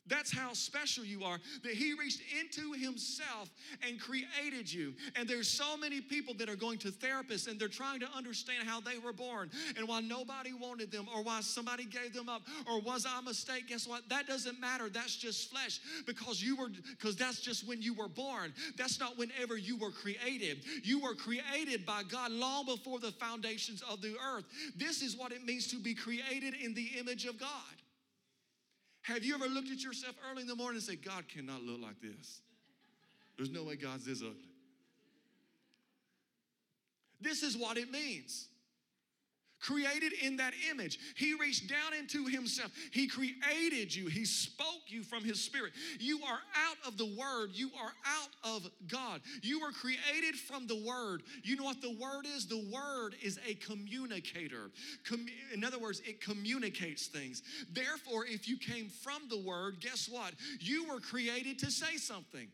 That's 0.09 0.31
how 0.31 0.53
special 0.53 1.05
you 1.05 1.23
are, 1.23 1.37
that 1.63 1.73
He 1.73 1.93
reached 1.93 2.21
into 2.39 2.73
Himself 2.73 3.49
and 3.87 3.99
created 3.99 4.71
you. 4.71 4.93
And 5.15 5.27
there's 5.27 5.47
so 5.47 5.77
many 5.77 6.01
people 6.01 6.33
that 6.35 6.49
are 6.49 6.55
going 6.55 6.77
to 6.79 6.89
therapists 6.89 7.47
and 7.47 7.59
they're 7.59 7.67
trying 7.67 7.99
to 8.01 8.07
understand 8.15 8.67
how 8.67 8.79
they 8.81 8.97
were 8.97 9.13
born 9.13 9.49
and 9.77 9.87
why 9.87 10.01
nobody 10.01 10.53
wanted 10.53 10.91
them 10.91 11.07
or 11.15 11.23
why 11.23 11.41
somebody 11.41 11.85
gave 11.85 12.13
them 12.13 12.29
up 12.29 12.41
or 12.69 12.81
was 12.81 13.05
I 13.05 13.19
a 13.19 13.21
mistake? 13.21 13.67
Guess 13.67 13.87
what? 13.87 14.07
That 14.09 14.27
doesn't 14.27 14.59
matter. 14.59 14.89
That's 14.89 15.15
just 15.15 15.49
flesh 15.49 15.79
because 16.05 16.41
you 16.41 16.55
were, 16.55 16.69
because 16.89 17.15
that's 17.15 17.39
just 17.39 17.67
when 17.67 17.81
you 17.81 17.93
were 17.93 18.07
born. 18.07 18.53
That's 18.77 18.99
not 18.99 19.17
whenever 19.17 19.57
you 19.57 19.77
were 19.77 19.91
created. 19.91 20.63
You 20.83 20.99
were 20.99 21.15
created 21.15 21.85
by 21.85 22.03
God 22.03 22.31
long 22.31 22.65
before 22.65 22.99
the 22.99 23.11
foundations 23.11 23.83
of 23.89 24.01
the 24.01 24.15
earth. 24.33 24.45
This 24.75 25.01
is 25.01 25.15
what 25.15 25.31
it 25.31 25.45
means 25.45 25.67
to 25.67 25.77
be 25.77 25.93
created 25.93 26.53
in 26.53 26.73
the 26.73 26.91
image 26.99 27.25
of 27.25 27.39
God. 27.39 27.49
Have 29.03 29.23
you 29.23 29.33
ever 29.33 29.47
looked 29.47 29.71
at 29.71 29.81
yourself 29.81 30.15
early 30.29 30.41
in 30.41 30.47
the 30.47 30.55
morning 30.55 30.75
and 30.75 30.83
said, 30.83 31.03
God 31.03 31.25
cannot 31.27 31.61
look 31.63 31.81
like 31.81 32.01
this? 32.01 32.41
There's 33.37 33.49
no 33.49 33.63
way 33.63 33.77
God's 33.77 34.05
this 34.05 34.21
ugly. 34.21 34.35
This 37.21 37.41
is 37.41 37.57
what 37.57 37.77
it 37.77 37.89
means. 37.89 38.48
Created 39.59 40.13
in 40.23 40.37
that 40.37 40.53
image. 40.71 40.99
He 41.15 41.33
reached 41.33 41.69
down 41.69 41.93
into 41.97 42.25
himself. 42.25 42.71
He 42.91 43.07
created 43.07 43.93
you. 43.93 44.07
He 44.07 44.25
spoke 44.25 44.83
you 44.87 45.03
from 45.03 45.23
his 45.23 45.39
spirit. 45.41 45.73
You 45.99 46.19
are 46.23 46.39
out 46.67 46.77
of 46.87 46.97
the 46.97 47.13
word. 47.17 47.49
You 47.53 47.69
are 47.81 47.91
out 48.05 48.55
of 48.55 48.69
God. 48.87 49.21
You 49.41 49.59
were 49.59 49.71
created 49.71 50.35
from 50.35 50.67
the 50.67 50.81
word. 50.85 51.23
You 51.43 51.57
know 51.57 51.65
what 51.65 51.81
the 51.81 51.97
word 51.99 52.25
is? 52.25 52.47
The 52.47 52.65
word 52.71 53.15
is 53.21 53.39
a 53.47 53.55
communicator. 53.55 54.71
Com- 55.07 55.27
in 55.53 55.63
other 55.63 55.79
words, 55.79 56.01
it 56.05 56.21
communicates 56.21 57.07
things. 57.07 57.43
Therefore, 57.71 58.25
if 58.25 58.47
you 58.47 58.57
came 58.57 58.89
from 58.89 59.23
the 59.29 59.39
word, 59.39 59.81
guess 59.81 60.07
what? 60.09 60.33
You 60.59 60.87
were 60.87 60.99
created 60.99 61.59
to 61.59 61.71
say 61.71 61.97
something. 61.97 62.47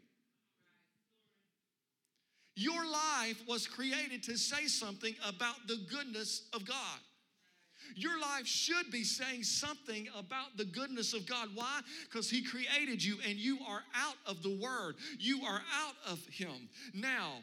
Your 2.55 2.85
life 2.85 3.41
was 3.47 3.67
created 3.67 4.23
to 4.23 4.37
say 4.37 4.67
something 4.67 5.13
about 5.27 5.67
the 5.67 5.77
goodness 5.89 6.43
of 6.53 6.65
God. 6.65 6.99
Your 7.95 8.19
life 8.19 8.47
should 8.47 8.91
be 8.91 9.03
saying 9.03 9.43
something 9.43 10.07
about 10.17 10.57
the 10.57 10.65
goodness 10.65 11.13
of 11.13 11.27
God. 11.27 11.49
Why? 11.53 11.81
Because 12.05 12.29
He 12.29 12.43
created 12.43 13.03
you 13.03 13.17
and 13.27 13.37
you 13.37 13.59
are 13.67 13.83
out 13.93 14.15
of 14.25 14.41
the 14.41 14.57
Word, 14.57 14.95
you 15.19 15.43
are 15.43 15.61
out 15.81 15.95
of 16.11 16.25
Him. 16.27 16.69
Now, 16.93 17.33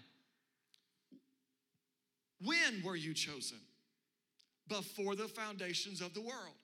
when 2.42 2.82
were 2.82 2.96
you 2.96 3.14
chosen? 3.14 3.58
Before 4.68 5.14
the 5.14 5.28
foundations 5.28 6.00
of 6.00 6.14
the 6.14 6.20
world. 6.22 6.56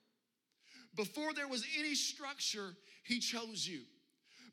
Before 0.97 1.35
there 1.35 1.49
was 1.49 1.65
any 1.79 1.95
structure, 1.95 2.75
He 3.05 3.21
chose 3.21 3.69
you. 3.69 3.83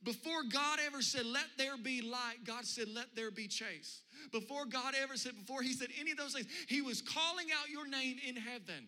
Before 0.06 0.44
God 0.44 0.80
ever 0.86 1.02
said, 1.02 1.26
let 1.26 1.48
there 1.58 1.78
be 1.78 2.02
light, 2.02 2.38
God 2.46 2.66
said, 2.66 2.88
let 2.88 3.16
there 3.16 3.32
be 3.32 3.48
chase. 3.48 4.04
Before 4.32 4.66
God 4.66 4.94
ever 5.02 5.18
said, 5.18 5.36
before 5.36 5.64
He 5.64 5.74
said 5.74 5.90
any 6.00 6.12
of 6.12 6.18
those 6.18 6.34
things, 6.34 6.48
He 6.70 6.82
was 6.82 7.02
calling 7.02 7.48
out 7.60 7.70
your 7.70 7.88
name 7.88 8.18
in 8.26 8.36
heaven. 8.36 8.88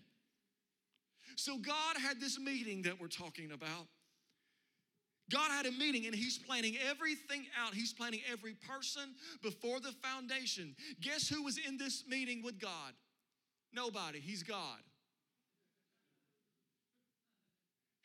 So 1.35 1.57
God 1.57 1.97
had 1.99 2.21
this 2.21 2.39
meeting 2.39 2.83
that 2.83 3.01
we're 3.01 3.07
talking 3.07 3.51
about. 3.51 3.87
God 5.29 5.51
had 5.51 5.65
a 5.65 5.71
meeting 5.71 6.05
and 6.05 6.15
He's 6.15 6.37
planning 6.37 6.77
everything 6.87 7.47
out. 7.59 7.73
He's 7.73 7.93
planning 7.93 8.21
every 8.31 8.53
person 8.53 9.15
before 9.41 9.79
the 9.79 9.93
foundation. 10.03 10.75
Guess 11.01 11.27
who 11.27 11.43
was 11.43 11.57
in 11.57 11.77
this 11.77 12.03
meeting 12.07 12.43
with 12.43 12.59
God? 12.59 12.93
Nobody. 13.73 14.19
He's 14.19 14.43
God. 14.43 14.79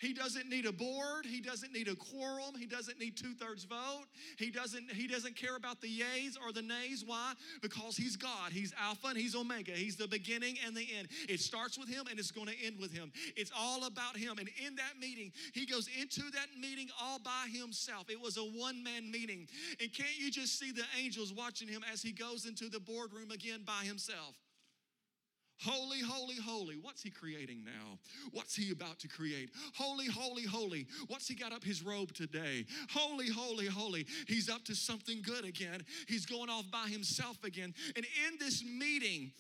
He 0.03 0.13
doesn't 0.13 0.49
need 0.49 0.67
a 0.67 0.73
board. 0.73 1.25
He 1.25 1.41
doesn't 1.41 1.73
need 1.73 1.87
a 1.87 1.95
quorum. 1.95 2.57
He 2.59 2.67
doesn't 2.67 2.99
need 2.99 3.17
two 3.17 3.35
thirds 3.35 3.63
vote. 3.63 4.07
He 4.37 4.51
doesn't, 4.51 4.91
he 4.91 5.07
doesn't 5.07 5.37
care 5.37 5.55
about 5.55 5.81
the 5.81 5.87
yays 5.87 6.37
or 6.45 6.53
the 6.53 6.61
nays. 6.61 7.05
Why? 7.07 7.35
Because 7.63 7.97
he's 7.97 8.17
God. 8.17 8.51
He's 8.51 8.75
Alpha 8.83 9.07
and 9.07 9.17
he's 9.17 9.37
Omega. 9.37 9.71
He's 9.71 9.95
the 9.95 10.09
beginning 10.09 10.57
and 10.67 10.77
the 10.77 10.89
end. 10.99 11.07
It 11.29 11.39
starts 11.39 11.79
with 11.79 11.89
him 11.89 12.07
and 12.11 12.19
it's 12.19 12.33
going 12.33 12.49
to 12.49 12.67
end 12.67 12.81
with 12.81 12.93
him. 12.93 13.13
It's 13.37 13.53
all 13.57 13.87
about 13.87 14.17
him. 14.17 14.39
And 14.39 14.49
in 14.67 14.75
that 14.75 14.99
meeting, 15.01 15.31
he 15.55 15.67
goes 15.67 15.89
into 16.01 16.23
that 16.33 16.49
meeting 16.61 16.89
all 17.01 17.21
by 17.21 17.47
himself. 17.53 18.11
It 18.11 18.21
was 18.21 18.39
a 18.39 18.43
one 18.43 18.83
man 18.83 19.09
meeting. 19.09 19.47
And 19.81 19.93
can't 19.93 20.19
you 20.19 20.33
just 20.33 20.59
see 20.59 20.73
the 20.73 20.83
angels 21.01 21.33
watching 21.33 21.69
him 21.69 21.85
as 21.93 22.03
he 22.03 22.11
goes 22.11 22.45
into 22.45 22.69
the 22.69 22.81
boardroom 22.81 23.31
again 23.31 23.61
by 23.65 23.85
himself? 23.85 24.42
Holy, 25.65 26.01
holy, 26.01 26.37
holy. 26.37 26.77
What's 26.81 27.03
he 27.03 27.11
creating 27.11 27.65
now? 27.65 27.99
What's 28.33 28.55
he 28.55 28.73
about 28.73 28.99
to 29.01 29.09
create? 29.09 29.51
Holy, 29.77 30.07
holy, 30.07 30.45
holy. 30.45 30.87
What's 31.07 31.29
he 31.29 31.35
got 31.35 31.53
up 31.53 31.63
his 31.63 31.85
robe 31.85 32.13
today? 32.13 32.67
Holy, 32.91 33.29
holy, 33.29 33.67
holy. 33.67 34.07
He's 34.27 34.49
up 34.49 34.65
to 34.65 34.75
something 34.75 35.23
good 35.23 35.45
again. 35.45 35.83
He's 36.09 36.27
going 36.27 36.51
off 36.51 36.71
by 36.71 36.89
himself 36.89 37.45
again. 37.45 37.75
And 37.95 38.05
in 38.05 38.39
this 38.41 38.65
meeting, 38.65 39.33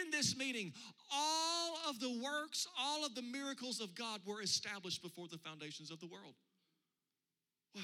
in 0.00 0.10
this 0.10 0.36
meeting, 0.36 0.72
all 1.12 1.76
of 1.88 2.00
the 2.00 2.18
works, 2.22 2.66
all 2.78 3.04
of 3.04 3.14
the 3.14 3.22
miracles 3.22 3.80
of 3.80 3.94
God 3.94 4.20
were 4.26 4.42
established 4.42 5.02
before 5.02 5.28
the 5.28 5.38
foundations 5.38 5.90
of 5.90 6.00
the 6.00 6.06
world. 6.06 6.34
Wow. 7.74 7.82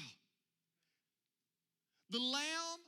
The 2.09 2.19
Lamb 2.19 2.79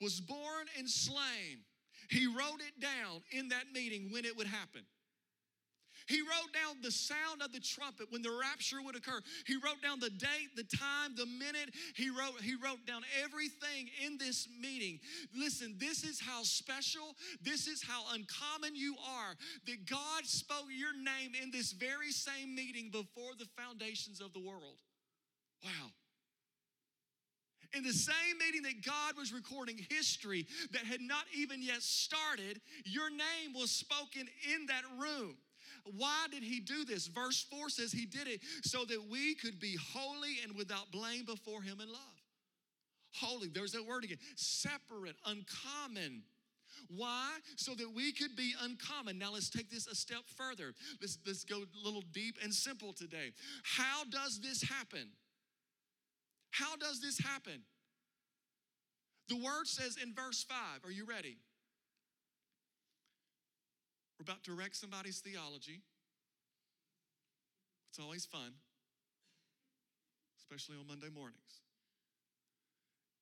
was 0.00 0.20
born 0.20 0.66
and 0.78 0.88
slain 0.88 1.64
he 2.10 2.26
wrote 2.26 2.60
it 2.60 2.80
down 2.80 3.22
in 3.32 3.48
that 3.48 3.64
meeting 3.72 4.10
when 4.10 4.24
it 4.24 4.36
would 4.36 4.46
happen. 4.46 4.82
He 6.06 6.20
wrote 6.20 6.52
down 6.54 6.76
the 6.82 6.90
sound 6.92 7.42
of 7.42 7.52
the 7.52 7.60
trumpet 7.60 8.06
when 8.10 8.22
the 8.22 8.30
rapture 8.30 8.80
would 8.80 8.94
occur. 8.94 9.20
He 9.46 9.56
wrote 9.56 9.82
down 9.82 9.98
the 9.98 10.10
date, 10.10 10.54
the 10.54 10.64
time, 10.64 11.16
the 11.16 11.26
minute. 11.26 11.70
He 11.96 12.10
wrote, 12.10 12.40
he 12.42 12.54
wrote 12.54 12.86
down 12.86 13.02
everything 13.24 13.90
in 14.04 14.16
this 14.16 14.46
meeting. 14.60 15.00
Listen, 15.36 15.74
this 15.78 16.04
is 16.04 16.20
how 16.20 16.42
special, 16.44 17.16
this 17.42 17.66
is 17.66 17.82
how 17.82 18.04
uncommon 18.14 18.76
you 18.76 18.94
are 19.18 19.34
that 19.66 19.86
God 19.88 20.24
spoke 20.24 20.66
your 20.70 20.94
name 20.94 21.32
in 21.42 21.50
this 21.50 21.72
very 21.72 22.12
same 22.12 22.54
meeting 22.54 22.90
before 22.90 23.32
the 23.38 23.48
foundations 23.60 24.20
of 24.20 24.32
the 24.32 24.40
world. 24.40 24.78
Wow. 25.64 25.90
In 27.74 27.82
the 27.82 27.92
same 27.92 28.38
meeting 28.38 28.62
that 28.62 28.84
God 28.84 29.16
was 29.16 29.32
recording 29.32 29.78
history 29.90 30.46
that 30.72 30.84
had 30.84 31.00
not 31.00 31.24
even 31.36 31.62
yet 31.62 31.82
started, 31.82 32.60
your 32.84 33.10
name 33.10 33.54
was 33.54 33.70
spoken 33.70 34.28
in 34.54 34.66
that 34.66 34.82
room. 34.98 35.36
Why 35.96 36.26
did 36.30 36.42
he 36.42 36.60
do 36.60 36.84
this? 36.84 37.06
Verse 37.06 37.46
4 37.50 37.68
says 37.68 37.92
he 37.92 38.06
did 38.06 38.26
it 38.26 38.40
so 38.62 38.84
that 38.84 39.08
we 39.10 39.34
could 39.34 39.60
be 39.60 39.76
holy 39.92 40.38
and 40.42 40.56
without 40.56 40.90
blame 40.90 41.24
before 41.24 41.62
him 41.62 41.80
in 41.80 41.88
love. 41.88 42.00
Holy, 43.14 43.48
there's 43.48 43.72
that 43.72 43.86
word 43.86 44.04
again. 44.04 44.18
Separate, 44.36 45.16
uncommon. 45.24 46.22
Why? 46.88 47.30
So 47.56 47.74
that 47.74 47.92
we 47.94 48.12
could 48.12 48.36
be 48.36 48.52
uncommon. 48.62 49.18
Now 49.18 49.32
let's 49.32 49.48
take 49.48 49.70
this 49.70 49.86
a 49.86 49.94
step 49.94 50.22
further. 50.36 50.74
Let's, 51.00 51.18
let's 51.26 51.44
go 51.44 51.58
a 51.58 51.84
little 51.84 52.02
deep 52.12 52.36
and 52.42 52.52
simple 52.52 52.92
today. 52.92 53.32
How 53.62 54.04
does 54.10 54.40
this 54.40 54.62
happen? 54.62 55.08
How 56.58 56.76
does 56.76 57.00
this 57.00 57.18
happen? 57.18 57.60
The 59.28 59.36
word 59.36 59.66
says 59.66 59.98
in 60.02 60.14
verse 60.14 60.42
5, 60.44 60.56
are 60.84 60.90
you 60.90 61.04
ready? 61.04 61.36
We're 64.18 64.22
about 64.22 64.44
to 64.44 64.54
wreck 64.54 64.74
somebody's 64.74 65.18
theology. 65.18 65.82
It's 67.90 67.98
always 67.98 68.24
fun, 68.24 68.52
especially 70.38 70.76
on 70.80 70.86
Monday 70.86 71.08
mornings. 71.14 71.60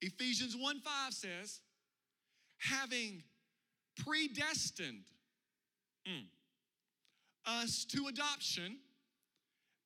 Ephesians 0.00 0.56
1 0.56 0.80
5 0.80 1.12
says, 1.12 1.60
having 2.58 3.22
predestined 4.04 5.06
mm, 6.06 6.26
us 7.46 7.84
to 7.86 8.06
adoption 8.06 8.78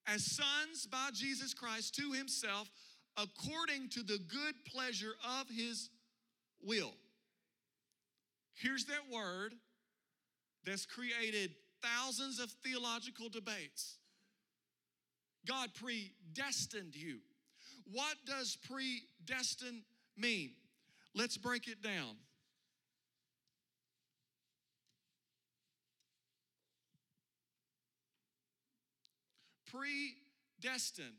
as 0.07 0.25
sons 0.25 0.87
by 0.90 1.11
Jesus 1.14 1.55
Christ 1.55 1.95
to 1.95 2.12
himself 2.12 2.69
according 3.19 3.89
to 3.91 4.03
the 4.03 4.19
good 4.29 4.55
pleasure 4.73 5.15
of 5.41 5.49
his 5.49 5.91
will. 6.63 6.93
Here's 8.55 8.85
that 8.87 9.13
word 9.13 9.55
that's 10.65 10.87
created 10.87 11.51
thousands 11.83 12.39
of 12.41 12.51
theological 12.65 13.29
debates. 13.29 13.99
God 15.47 15.71
predestined 15.75 16.95
you. 16.95 17.19
What 17.91 18.17
does 18.27 18.57
predestined 18.69 19.83
mean? 20.17 20.51
Let's 21.15 21.37
break 21.37 21.69
it 21.69 21.83
down. 21.83 22.17
Predestined 29.71 31.15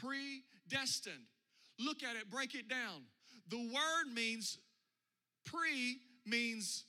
predestined. 0.00 1.26
Look 1.78 2.02
at 2.02 2.16
it, 2.16 2.30
break 2.30 2.54
it 2.54 2.68
down. 2.68 3.02
The 3.48 3.58
word 3.58 4.12
means 4.14 4.58
pre 5.44 5.98
means 6.26 6.84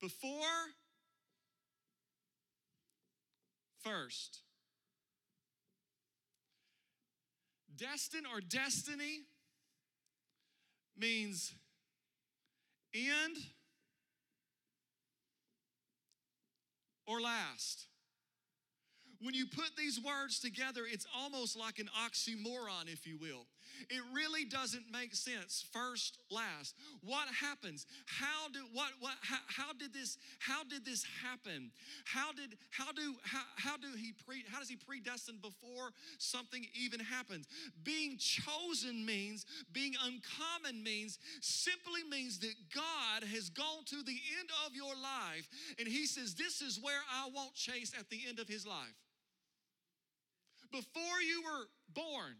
before, 0.00 0.40
first. 3.82 4.40
Destined 7.76 8.26
or 8.32 8.40
destiny 8.40 9.20
means 10.98 11.54
end 12.94 13.36
or 17.06 17.20
last. 17.20 17.86
When 19.22 19.34
you 19.34 19.46
put 19.46 19.76
these 19.76 20.00
words 20.00 20.40
together, 20.40 20.82
it's 20.90 21.06
almost 21.14 21.58
like 21.58 21.78
an 21.78 21.90
oxymoron, 22.06 22.90
if 22.90 23.06
you 23.06 23.18
will. 23.18 23.46
It 23.88 24.02
really 24.14 24.44
doesn't 24.44 24.84
make 24.92 25.14
sense. 25.14 25.64
First, 25.72 26.18
last. 26.30 26.74
What 27.04 27.28
happens? 27.28 27.86
How 28.06 28.48
do 28.52 28.60
what 28.72 28.90
what 29.00 29.14
how, 29.22 29.38
how 29.46 29.72
did 29.72 29.92
this 29.92 30.18
how 30.38 30.64
did 30.64 30.84
this 30.84 31.04
happen? 31.22 31.70
How 32.04 32.32
did 32.32 32.56
how 32.70 32.92
do 32.92 33.14
how, 33.22 33.42
how 33.56 33.76
do 33.76 33.88
he 33.96 34.12
pre 34.26 34.42
how 34.50 34.58
does 34.58 34.68
he 34.68 34.76
predestine 34.76 35.38
before 35.40 35.90
something 36.18 36.66
even 36.74 37.00
happens? 37.00 37.46
Being 37.84 38.16
chosen 38.18 39.04
means 39.04 39.46
being 39.72 39.94
uncommon 40.04 40.82
means 40.82 41.18
simply 41.40 42.02
means 42.10 42.38
that 42.40 42.54
God 42.74 43.26
has 43.32 43.48
gone 43.50 43.84
to 43.86 43.96
the 43.96 44.20
end 44.38 44.50
of 44.66 44.74
your 44.74 44.94
life 44.94 45.48
and 45.78 45.86
he 45.86 46.06
says 46.06 46.34
this 46.34 46.60
is 46.60 46.78
where 46.82 47.00
I 47.14 47.28
won't 47.34 47.54
chase 47.54 47.92
at 47.98 48.10
the 48.10 48.20
end 48.28 48.38
of 48.38 48.48
his 48.48 48.66
life. 48.66 48.94
Before 50.72 51.20
you 51.26 51.42
were 51.42 51.66
born, 51.94 52.36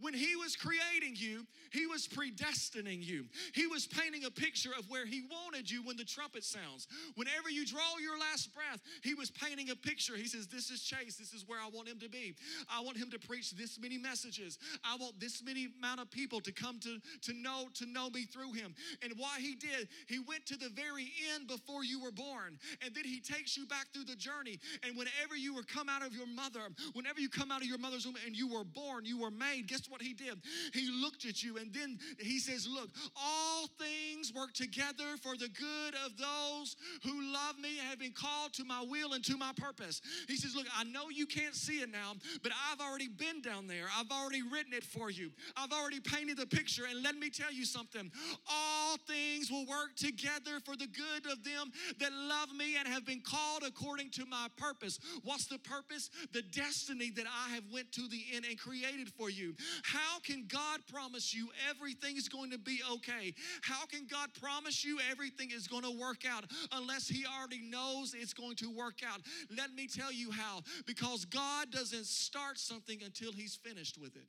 when 0.00 0.14
he 0.14 0.34
was 0.36 0.56
creating 0.56 1.14
you, 1.16 1.46
he 1.72 1.79
was 1.90 2.06
predestining 2.06 3.04
you. 3.04 3.26
He 3.52 3.66
was 3.66 3.86
painting 3.86 4.24
a 4.24 4.30
picture 4.30 4.70
of 4.78 4.88
where 4.88 5.04
he 5.04 5.22
wanted 5.30 5.70
you 5.70 5.82
when 5.82 5.96
the 5.96 6.04
trumpet 6.04 6.44
sounds. 6.44 6.86
Whenever 7.16 7.50
you 7.50 7.66
draw 7.66 7.98
your 8.00 8.18
last 8.18 8.54
breath, 8.54 8.80
he 9.02 9.14
was 9.14 9.30
painting 9.30 9.70
a 9.70 9.76
picture. 9.76 10.16
He 10.16 10.26
says, 10.26 10.46
This 10.46 10.70
is 10.70 10.82
Chase. 10.82 11.16
This 11.16 11.32
is 11.32 11.46
where 11.46 11.58
I 11.58 11.68
want 11.68 11.88
him 11.88 11.98
to 11.98 12.08
be. 12.08 12.34
I 12.70 12.80
want 12.80 12.96
him 12.96 13.10
to 13.10 13.18
preach 13.18 13.50
this 13.52 13.78
many 13.80 13.98
messages. 13.98 14.58
I 14.84 14.96
want 14.96 15.18
this 15.18 15.42
many 15.42 15.68
amount 15.78 16.00
of 16.00 16.10
people 16.10 16.40
to 16.40 16.52
come 16.52 16.78
to, 16.80 16.98
to 17.22 17.32
know 17.32 17.68
to 17.74 17.86
know 17.86 18.10
me 18.10 18.24
through 18.24 18.52
him. 18.52 18.74
And 19.02 19.12
why 19.16 19.38
he 19.40 19.54
did, 19.54 19.88
he 20.06 20.18
went 20.18 20.46
to 20.46 20.56
the 20.56 20.68
very 20.68 21.12
end 21.34 21.48
before 21.48 21.84
you 21.84 22.00
were 22.00 22.12
born. 22.12 22.58
And 22.84 22.94
then 22.94 23.04
he 23.04 23.20
takes 23.20 23.56
you 23.56 23.66
back 23.66 23.86
through 23.92 24.04
the 24.04 24.16
journey. 24.16 24.60
And 24.86 24.96
whenever 24.96 25.36
you 25.36 25.54
were 25.54 25.62
come 25.62 25.88
out 25.88 26.04
of 26.06 26.14
your 26.14 26.26
mother, 26.26 26.60
whenever 26.92 27.20
you 27.20 27.28
come 27.28 27.50
out 27.50 27.62
of 27.62 27.66
your 27.66 27.78
mother's 27.78 28.06
womb 28.06 28.16
and 28.24 28.36
you 28.36 28.48
were 28.48 28.64
born, 28.64 29.04
you 29.04 29.18
were 29.18 29.30
made, 29.30 29.66
guess 29.66 29.88
what 29.88 30.02
he 30.02 30.12
did? 30.12 30.38
He 30.72 30.90
looked 30.90 31.24
at 31.24 31.42
you 31.42 31.56
and 31.58 31.72
then 31.72 31.79
he 32.18 32.38
says, 32.38 32.68
Look, 32.68 32.90
all 33.16 33.66
things 33.78 34.32
work 34.34 34.52
together 34.52 35.16
for 35.22 35.36
the 35.36 35.48
good 35.48 35.94
of 36.04 36.16
those 36.16 36.76
who 37.04 37.32
love 37.32 37.58
me 37.60 37.78
and 37.78 37.88
have 37.88 37.98
been 37.98 38.12
called 38.12 38.52
to 38.54 38.64
my 38.64 38.84
will 38.88 39.12
and 39.12 39.24
to 39.24 39.36
my 39.36 39.52
purpose. 39.56 40.00
He 40.28 40.36
says, 40.36 40.54
Look, 40.54 40.66
I 40.76 40.84
know 40.84 41.08
you 41.10 41.26
can't 41.26 41.54
see 41.54 41.80
it 41.80 41.90
now, 41.90 42.14
but 42.42 42.52
I've 42.70 42.80
already 42.80 43.08
been 43.08 43.40
down 43.40 43.66
there. 43.66 43.86
I've 43.98 44.10
already 44.10 44.42
written 44.42 44.72
it 44.72 44.84
for 44.84 45.10
you. 45.10 45.30
I've 45.56 45.72
already 45.72 46.00
painted 46.00 46.36
the 46.36 46.46
picture. 46.46 46.84
And 46.88 47.02
let 47.02 47.16
me 47.16 47.30
tell 47.30 47.52
you 47.52 47.64
something 47.64 48.10
all 48.48 48.96
things 49.06 49.50
will 49.50 49.66
work 49.66 49.94
together 49.96 50.60
for 50.64 50.76
the 50.76 50.86
good 50.86 51.30
of 51.30 51.44
them 51.44 51.70
that 51.98 52.12
love 52.12 52.52
me 52.54 52.76
and 52.78 52.86
have 52.88 53.06
been 53.06 53.20
called 53.20 53.62
according 53.66 54.10
to 54.10 54.26
my 54.26 54.48
purpose. 54.56 54.98
What's 55.24 55.46
the 55.46 55.58
purpose? 55.58 56.10
The 56.32 56.42
destiny 56.42 57.10
that 57.16 57.26
I 57.26 57.54
have 57.54 57.64
went 57.72 57.92
to 57.92 58.08
the 58.08 58.22
end 58.34 58.44
and 58.48 58.58
created 58.58 59.08
for 59.16 59.30
you. 59.30 59.54
How 59.82 60.18
can 60.20 60.46
God 60.48 60.80
promise 60.92 61.34
you 61.34 61.48
everything 61.70 62.16
is 62.16 62.28
going 62.28 62.50
to 62.50 62.58
be 62.58 62.80
okay? 62.92 63.34
How 63.62 63.86
can 63.86 64.06
God 64.10 64.30
promise 64.40 64.84
you 64.84 64.98
everything 65.10 65.50
is 65.50 65.66
going 65.66 65.84
to 65.84 65.90
work 65.90 66.24
out 66.28 66.44
unless 66.72 67.08
He 67.08 67.24
already 67.26 67.60
knows 67.62 68.14
it's 68.14 68.34
going 68.34 68.56
to 68.56 68.70
work 68.70 69.00
out? 69.06 69.20
Let 69.56 69.72
me 69.72 69.86
tell 69.86 70.12
you 70.12 70.30
how. 70.30 70.62
Because 70.86 71.24
God 71.24 71.70
doesn't 71.70 72.06
start 72.06 72.58
something 72.58 72.98
until 73.04 73.32
He's 73.32 73.54
finished 73.54 73.98
with 73.98 74.16
it. 74.16 74.26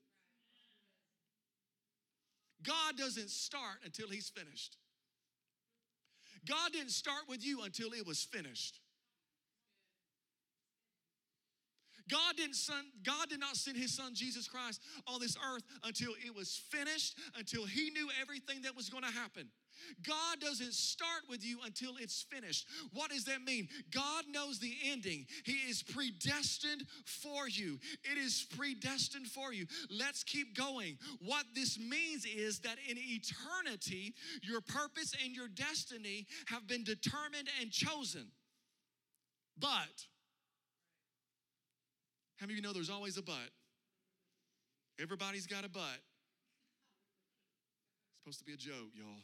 God 2.63 2.97
doesn't 2.97 3.29
start 3.29 3.79
until 3.83 4.09
He's 4.09 4.29
finished. 4.29 4.77
God 6.47 6.71
didn't 6.71 6.91
start 6.91 7.23
with 7.27 7.45
you 7.45 7.61
until 7.63 7.91
it 7.93 8.05
was 8.05 8.23
finished. 8.23 8.79
God 12.11 12.35
didn't 12.35 12.55
son, 12.55 12.83
God 13.03 13.29
did 13.29 13.39
not 13.39 13.55
send 13.55 13.77
his 13.77 13.95
son 13.95 14.13
Jesus 14.13 14.47
Christ 14.47 14.81
on 15.07 15.21
this 15.21 15.37
earth 15.53 15.63
until 15.83 16.11
it 16.25 16.35
was 16.35 16.61
finished, 16.69 17.17
until 17.37 17.65
he 17.65 17.89
knew 17.89 18.09
everything 18.21 18.63
that 18.63 18.75
was 18.75 18.89
going 18.89 19.03
to 19.03 19.11
happen. 19.11 19.47
God 20.05 20.39
doesn't 20.39 20.73
start 20.73 21.23
with 21.29 21.43
you 21.43 21.59
until 21.65 21.93
it's 21.99 22.25
finished. 22.29 22.67
What 22.93 23.11
does 23.11 23.23
that 23.25 23.41
mean? 23.41 23.67
God 23.91 24.25
knows 24.29 24.59
the 24.59 24.73
ending. 24.85 25.25
He 25.45 25.53
is 25.69 25.81
predestined 25.81 26.83
for 27.05 27.47
you. 27.47 27.79
It 28.03 28.17
is 28.17 28.45
predestined 28.57 29.27
for 29.27 29.53
you. 29.53 29.65
Let's 29.89 30.23
keep 30.23 30.55
going. 30.55 30.97
What 31.19 31.45
this 31.55 31.79
means 31.79 32.25
is 32.25 32.59
that 32.59 32.77
in 32.87 32.97
eternity, 32.99 34.13
your 34.43 34.61
purpose 34.61 35.15
and 35.23 35.33
your 35.33 35.47
destiny 35.47 36.27
have 36.47 36.67
been 36.67 36.83
determined 36.83 37.49
and 37.59 37.71
chosen. 37.71 38.27
But 39.57 40.05
how 42.41 42.47
many 42.47 42.57
of 42.57 42.57
you 42.57 42.67
know 42.67 42.73
there's 42.73 42.89
always 42.89 43.17
a 43.17 43.21
but? 43.21 43.35
Everybody's 44.99 45.45
got 45.45 45.63
a 45.63 45.69
but. 45.69 46.01
It's 48.09 48.23
supposed 48.23 48.39
to 48.39 48.45
be 48.45 48.53
a 48.53 48.57
joke, 48.57 48.89
y'all. 48.95 49.21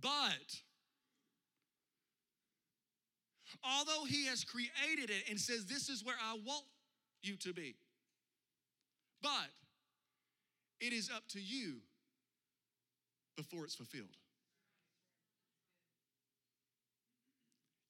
But 0.00 0.62
although 3.62 4.06
he 4.06 4.24
has 4.24 4.42
created 4.42 5.10
it 5.10 5.28
and 5.28 5.38
says, 5.38 5.66
This 5.66 5.90
is 5.90 6.02
where 6.02 6.16
I 6.26 6.38
want 6.46 6.64
you 7.22 7.36
to 7.36 7.52
be, 7.52 7.76
but 9.20 9.50
it 10.80 10.94
is 10.94 11.10
up 11.14 11.28
to 11.32 11.40
you 11.40 11.80
before 13.36 13.64
it's 13.64 13.74
fulfilled. 13.74 14.16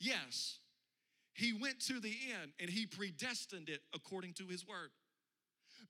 Yes, 0.00 0.58
he 1.34 1.52
went 1.52 1.80
to 1.86 2.00
the 2.00 2.16
end 2.40 2.52
and 2.58 2.70
he 2.70 2.86
predestined 2.86 3.68
it 3.68 3.80
according 3.94 4.32
to 4.34 4.46
his 4.46 4.66
word. 4.66 4.90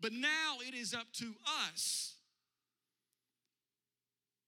But 0.01 0.13
now 0.13 0.59
it 0.67 0.75
is 0.75 0.93
up 0.93 1.07
to 1.15 1.35
us 1.67 2.15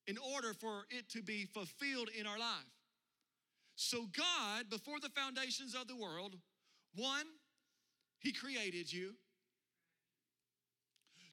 in 0.07 0.19
order 0.35 0.53
for 0.55 0.85
it 0.91 1.09
to 1.11 1.23
be 1.23 1.47
fulfilled 1.47 2.11
in 2.19 2.27
our 2.27 2.39
life. 2.39 2.49
So, 3.77 4.07
God, 4.17 4.69
before 4.69 5.01
the 5.01 5.09
foundations 5.09 5.75
of 5.75 5.89
the 5.89 5.97
world, 5.97 6.37
one, 6.95 7.27
He 8.19 8.33
created 8.33 8.93
you. 8.93 9.15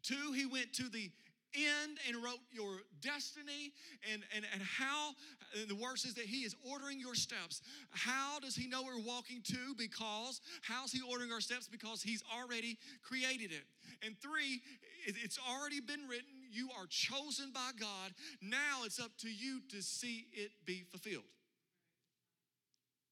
Two, 0.03 0.31
He 0.33 0.45
went 0.45 0.73
to 0.73 0.89
the 0.89 1.11
end 1.55 1.97
and 2.07 2.23
wrote 2.23 2.39
your 2.51 2.79
destiny 3.01 3.73
and, 4.11 4.23
and, 4.35 4.45
and 4.53 4.61
how 4.61 5.11
and 5.59 5.67
the 5.67 5.75
word 5.75 5.97
says 5.97 6.13
that 6.13 6.25
he 6.25 6.41
is 6.41 6.55
ordering 6.69 6.99
your 6.99 7.15
steps. 7.15 7.61
How 7.89 8.39
does 8.39 8.55
he 8.55 8.67
know 8.67 8.83
we're 8.83 9.01
walking 9.01 9.41
to? 9.45 9.75
Because 9.77 10.41
how's 10.61 10.91
he 10.91 11.01
ordering 11.09 11.31
our 11.31 11.41
steps? 11.41 11.67
Because 11.67 12.01
he's 12.01 12.23
already 12.35 12.77
created 13.03 13.51
it. 13.51 13.63
And 14.05 14.15
three 14.21 14.61
it's 15.05 15.39
already 15.49 15.79
been 15.79 16.07
written. 16.07 16.27
You 16.51 16.69
are 16.79 16.85
chosen 16.87 17.51
by 17.53 17.71
god. 17.79 18.11
Now 18.41 18.83
it's 18.85 18.99
up 18.99 19.11
to 19.19 19.29
you 19.29 19.61
to 19.69 19.81
see 19.81 20.27
it 20.33 20.51
be 20.65 20.83
fulfilled. 20.89 21.23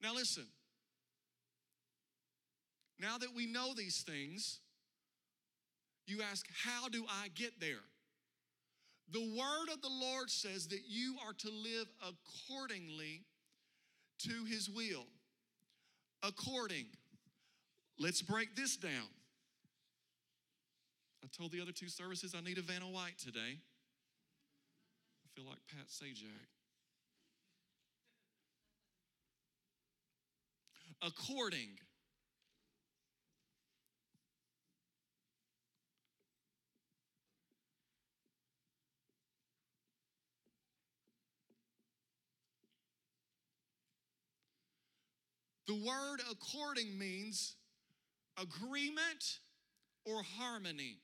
Now 0.01 0.13
listen. 0.13 0.45
Now 2.99 3.17
that 3.17 3.35
we 3.35 3.45
know 3.45 3.73
these 3.75 4.01
things 4.01 4.59
you 6.07 6.21
ask 6.21 6.47
how 6.63 6.87
do 6.89 7.05
i 7.21 7.27
get 7.35 7.59
there 7.59 7.83
the 9.11 9.19
word 9.19 9.73
of 9.73 9.81
the 9.81 9.89
Lord 9.89 10.29
says 10.29 10.67
that 10.67 10.81
you 10.87 11.15
are 11.25 11.33
to 11.33 11.49
live 11.49 11.87
accordingly 12.01 13.23
to 14.19 14.45
his 14.45 14.69
will. 14.69 15.05
According. 16.23 16.87
Let's 17.99 18.21
break 18.21 18.55
this 18.55 18.75
down. 18.77 19.09
I 21.23 21.27
told 21.35 21.51
the 21.51 21.61
other 21.61 21.71
two 21.71 21.89
services 21.89 22.35
I 22.37 22.41
need 22.41 22.57
a 22.57 22.61
Vanna 22.61 22.85
White 22.85 23.17
today. 23.17 23.59
I 25.25 25.27
feel 25.35 25.45
like 25.45 25.59
Pat 25.69 25.87
Sajak. 25.87 26.47
According. 31.01 31.79
The 45.67 45.75
word 45.75 46.21
according 46.31 46.97
means 46.97 47.55
agreement 48.37 49.39
or 50.05 50.23
harmony. 50.23 50.99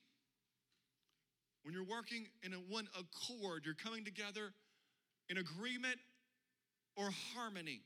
when 1.62 1.72
you're 1.72 1.84
working 1.84 2.26
in 2.42 2.52
a 2.52 2.56
one 2.56 2.86
accord, 2.98 3.62
you're 3.64 3.74
coming 3.74 4.04
together 4.04 4.52
in 5.30 5.38
agreement 5.38 5.96
or 6.96 7.10
harmony. 7.34 7.80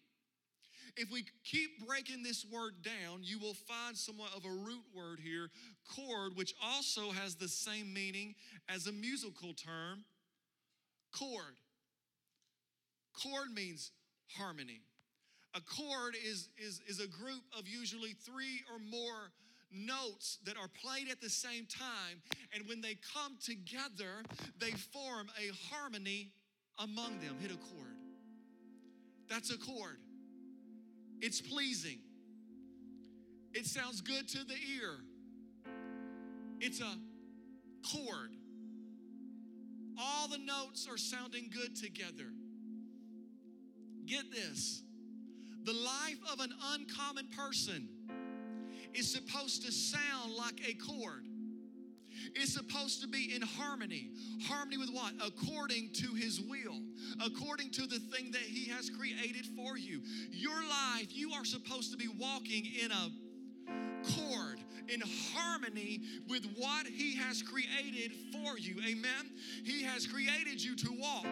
If 0.97 1.13
we 1.13 1.25
keep 1.45 1.87
breaking 1.87 2.23
this 2.25 2.45
word 2.45 2.83
down, 2.83 3.21
you 3.23 3.39
will 3.39 3.55
find 3.55 3.97
somewhat 3.97 4.31
of 4.37 4.45
a 4.45 4.51
root 4.51 4.83
word 4.95 5.21
here, 5.21 5.51
chord, 5.95 6.33
which 6.35 6.55
also 6.63 7.11
has 7.13 7.37
the 7.37 7.49
same 7.49 7.93
meaning 7.93 8.35
as 8.69 8.87
a 8.87 8.93
musical 8.93 9.53
term, 9.55 10.05
chord. 11.13 11.61
Chord 13.23 13.53
means 13.55 13.93
harmony. 14.37 14.81
A 15.55 15.61
chord 15.61 16.15
is, 16.15 16.49
is, 16.59 16.81
is 16.87 17.01
a 17.01 17.09
group 17.09 17.43
of 17.59 17.67
usually 17.67 18.13
three 18.13 18.63
or 18.73 18.79
more 18.79 19.33
notes 19.71 20.39
that 20.45 20.57
are 20.57 20.69
played 20.69 21.11
at 21.11 21.21
the 21.21 21.31
same 21.31 21.67
time, 21.67 22.23
and 22.55 22.67
when 22.69 22.81
they 22.81 22.97
come 23.15 23.37
together, 23.43 24.23
they 24.59 24.71
form 24.71 25.29
a 25.39 25.53
harmony 25.71 26.33
among 26.79 27.19
them. 27.21 27.37
Hit 27.41 27.51
a 27.51 27.57
chord. 27.57 27.97
That's 29.29 29.51
a 29.51 29.59
chord. 29.59 29.99
It's 31.21 31.41
pleasing. 31.41 31.99
It 33.53 33.67
sounds 33.67 34.01
good 34.01 34.29
to 34.29 34.45
the 34.45 34.55
ear. 34.81 34.95
It's 36.61 36.81
a 36.81 36.95
chord. 37.95 38.33
All 40.01 40.29
the 40.29 40.39
notes 40.39 40.87
are 40.91 40.97
sounding 40.97 41.51
good 41.53 41.75
together. 41.77 42.31
Get 44.07 44.31
this 44.31 44.83
the 45.65 45.73
life 45.73 46.19
of 46.33 46.41
an 46.41 46.53
uncommon 46.75 47.27
person 47.37 47.89
is 48.95 49.11
supposed 49.11 49.65
to 49.65 49.73
sound 49.73 50.35
like 50.37 50.61
a 50.69 50.75
chord. 50.75 51.25
It's 52.35 52.53
supposed 52.55 53.01
to 53.03 53.09
be 53.09 53.33
in 53.35 53.43
harmony. 53.43 54.11
Harmony 54.45 54.77
with 54.79 54.91
what? 54.91 55.13
According 55.25 55.91
to 55.95 56.15
His 56.15 56.41
will, 56.41 56.81
according 57.25 57.71
to 57.73 57.83
the 57.83 57.99
thing 57.99 58.33
that 58.33 58.43
He 58.43 58.71
has 58.71 58.91
created 58.91 59.47
for 59.57 59.77
you. 59.79 60.01
Your 60.31 60.61
life, 60.63 61.09
you 61.11 61.33
are 61.33 61.45
supposed 61.45 61.93
to 61.93 61.97
be 61.97 62.09
walking 62.09 62.65
in 62.83 62.91
a 62.91 63.11
chord, 64.15 64.61
in 64.89 65.03
harmony 65.35 66.01
with 66.29 66.47
what 66.57 66.87
He 66.87 67.17
has 67.17 67.43
created 67.43 68.13
for 68.33 68.59
you. 68.59 68.77
Amen? 68.89 69.31
He 69.65 69.83
has 69.85 70.07
created 70.07 70.63
you 70.63 70.77
to 70.77 70.89
walk 70.99 71.27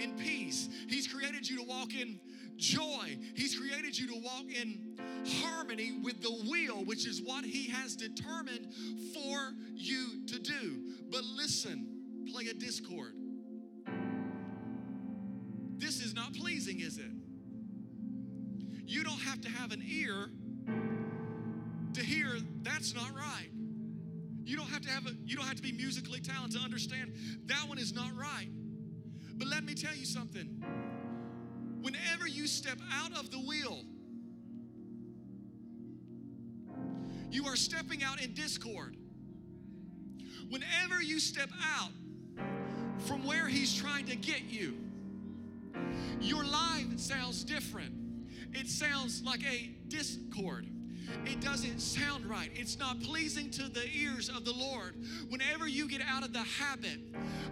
in 0.00 0.12
peace, 0.16 0.68
He's 0.88 1.06
created 1.06 1.48
you 1.48 1.58
to 1.58 1.64
walk 1.64 1.94
in 1.94 2.18
joy. 2.56 3.18
He's 3.34 3.58
created 3.58 3.98
you 3.98 4.06
to 4.08 4.16
walk 4.22 4.44
in 4.48 4.98
harmony 5.42 5.98
with 6.02 6.22
the 6.22 6.32
will, 6.48 6.84
which 6.84 7.06
is 7.06 7.22
what 7.22 7.44
He 7.44 7.70
has 7.70 7.96
determined 7.96 8.72
for 9.14 9.52
you 9.74 10.26
to 10.26 10.38
do. 10.38 10.82
But 11.10 11.22
listen, 11.36 11.86
play 12.32 12.46
a 12.46 12.54
discord. 12.54 13.14
This 15.76 16.00
is 16.00 16.14
not 16.14 16.32
pleasing, 16.34 16.80
is 16.80 16.98
it? 16.98 17.10
You 18.86 19.02
don't 19.04 19.20
have 19.20 19.40
to 19.40 19.48
have 19.48 19.72
an 19.72 19.82
ear 19.86 20.30
to 21.94 22.02
hear 22.02 22.28
that's 22.62 22.94
not 22.94 23.10
right. 23.16 23.48
You 24.44 24.56
don't 24.56 24.68
have 24.68 24.82
to 24.82 24.90
have 24.90 25.06
a 25.06 25.10
you 25.24 25.36
don't 25.36 25.46
have 25.46 25.56
to 25.56 25.62
be 25.62 25.72
musically 25.72 26.20
talented 26.20 26.58
to 26.60 26.64
understand 26.64 27.12
that 27.46 27.68
one 27.68 27.78
is 27.78 27.94
not 27.94 28.10
right. 28.16 28.48
But 29.34 29.48
let 29.48 29.64
me 29.64 29.74
tell 29.74 29.94
you 29.94 30.04
something. 30.04 30.62
Whenever 31.82 32.28
you 32.28 32.46
step 32.46 32.78
out 32.92 33.12
of 33.18 33.30
the 33.30 33.38
wheel, 33.38 33.80
you 37.30 37.44
are 37.46 37.56
stepping 37.56 38.02
out 38.04 38.22
in 38.22 38.32
discord. 38.34 38.96
Whenever 40.48 41.02
you 41.02 41.18
step 41.18 41.50
out 41.76 41.90
from 42.98 43.26
where 43.26 43.48
He's 43.48 43.74
trying 43.74 44.06
to 44.06 44.16
get 44.16 44.42
you, 44.42 44.76
your 46.20 46.44
life 46.44 46.98
sounds 46.98 47.42
different. 47.42 47.92
It 48.52 48.68
sounds 48.68 49.22
like 49.22 49.42
a 49.44 49.70
discord. 49.88 50.66
It 51.26 51.40
doesn't 51.40 51.80
sound 51.80 52.26
right. 52.26 52.50
It's 52.54 52.78
not 52.78 53.00
pleasing 53.00 53.50
to 53.52 53.68
the 53.68 53.84
ears 53.94 54.28
of 54.28 54.44
the 54.44 54.52
Lord. 54.52 54.94
Whenever 55.28 55.66
you 55.66 55.88
get 55.88 56.00
out 56.06 56.22
of 56.22 56.32
the 56.32 56.42
habit 56.42 57.00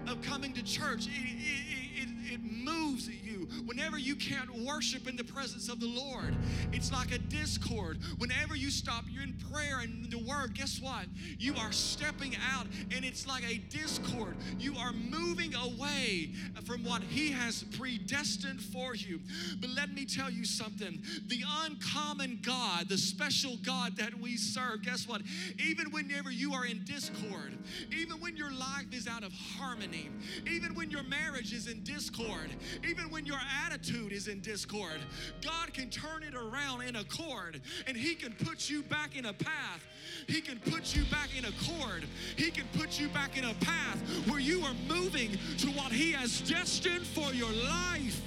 of 0.07 0.23
coming 0.23 0.53
to 0.53 0.63
church, 0.63 1.07
it, 1.07 1.11
it, 1.11 1.65
it, 1.73 1.90
it 1.95 2.41
moves 2.43 3.09
you. 3.09 3.49
Whenever 3.67 3.99
you 3.99 4.15
can't 4.15 4.51
worship 4.65 5.09
in 5.09 5.17
the 5.17 5.25
presence 5.25 5.69
of 5.69 5.81
the 5.81 5.87
Lord, 5.87 6.37
it's 6.73 6.93
like 6.93 7.13
a 7.13 7.19
discord. 7.19 7.99
Whenever 8.19 8.57
you 8.57 8.71
stop, 8.71 9.05
you're 9.11 9.23
in 9.23 9.37
prayer 9.53 9.81
and 9.81 10.11
the 10.11 10.19
word, 10.19 10.55
guess 10.55 10.81
what? 10.81 11.07
You 11.39 11.55
are 11.57 11.73
stepping 11.73 12.37
out 12.53 12.67
and 12.95 13.05
it's 13.05 13.27
like 13.27 13.45
a 13.45 13.59
discord. 13.59 14.37
You 14.59 14.77
are 14.77 14.93
moving 14.93 15.55
away 15.55 16.31
from 16.65 16.85
what 16.85 17.03
He 17.03 17.31
has 17.33 17.63
predestined 17.63 18.61
for 18.61 18.95
you. 18.95 19.21
But 19.61 19.71
let 19.71 19.93
me 19.93 20.05
tell 20.05 20.31
you 20.31 20.45
something 20.45 21.03
the 21.27 21.43
uncommon 21.65 22.41
God, 22.43 22.89
the 22.89 22.99
special 22.99 23.57
God 23.65 23.97
that 23.97 24.19
we 24.19 24.37
serve, 24.37 24.83
guess 24.83 25.09
what? 25.09 25.23
Even 25.59 25.91
whenever 25.91 26.31
you 26.31 26.53
are 26.53 26.67
in 26.67 26.85
discord, 26.85 27.57
even 27.97 28.21
when 28.21 28.37
your 28.37 28.51
life 28.51 28.93
is 28.93 29.07
out 29.07 29.23
of 29.23 29.33
harmony, 29.33 30.09
even 30.51 30.75
when 30.75 30.91
your 30.91 31.03
marriage 31.03 31.53
is 31.53 31.67
in 31.67 31.80
discord, 31.85 32.51
even 32.89 33.11
when 33.11 33.27
your 33.27 33.41
attitude 33.65 34.13
is 34.13 34.29
in 34.29 34.41
discord, 34.41 35.01
God 35.45 35.73
can 35.73 35.91
turn 35.91 36.23
it 36.23 36.35
around 36.35 36.83
in 36.83 36.97
accord 36.97 37.61
and 37.87 37.97
He 37.97 38.15
can 38.15 38.33
put 38.33 38.69
you 38.69 38.83
back 38.83 39.17
in 39.17 39.27
a 39.27 39.33
path. 39.33 39.87
He 40.27 40.41
can 40.41 40.59
put 40.59 40.95
you 40.95 41.05
back 41.05 41.29
in 41.37 41.45
accord. 41.45 42.05
He 42.37 42.51
can 42.51 42.67
put 42.79 43.01
you 43.01 43.09
back 43.09 43.37
in 43.37 43.45
a 43.45 43.55
path 43.55 43.99
where 44.29 44.41
you 44.41 44.63
are 44.63 44.75
moving 44.89 45.33
to 45.59 45.67
what 45.69 45.93
He 45.93 46.13
has 46.13 46.41
destined 46.43 47.07
for 47.07 47.33
your 47.33 47.53
life. 47.53 48.21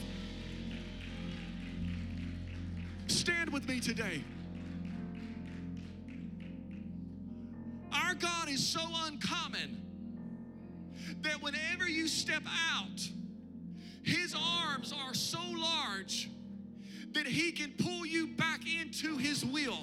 Stand 3.08 3.52
with 3.52 3.68
me 3.68 3.80
today. 3.80 4.24
Our 7.94 8.16
God 8.16 8.50
is 8.50 8.66
so 8.66 8.82
uncommon 9.06 9.82
that 11.22 11.42
whenever 11.42 11.88
you 11.88 12.08
step 12.08 12.44
out, 12.46 13.00
His 14.04 14.36
arms 14.36 14.94
are 14.94 15.14
so 15.14 15.40
large 15.56 16.30
that 17.14 17.28
He 17.28 17.52
can 17.52 17.74
pull 17.78 18.06
you 18.06 18.28
back 18.28 18.62
into 18.82 19.18
His 19.18 19.46
will, 19.46 19.80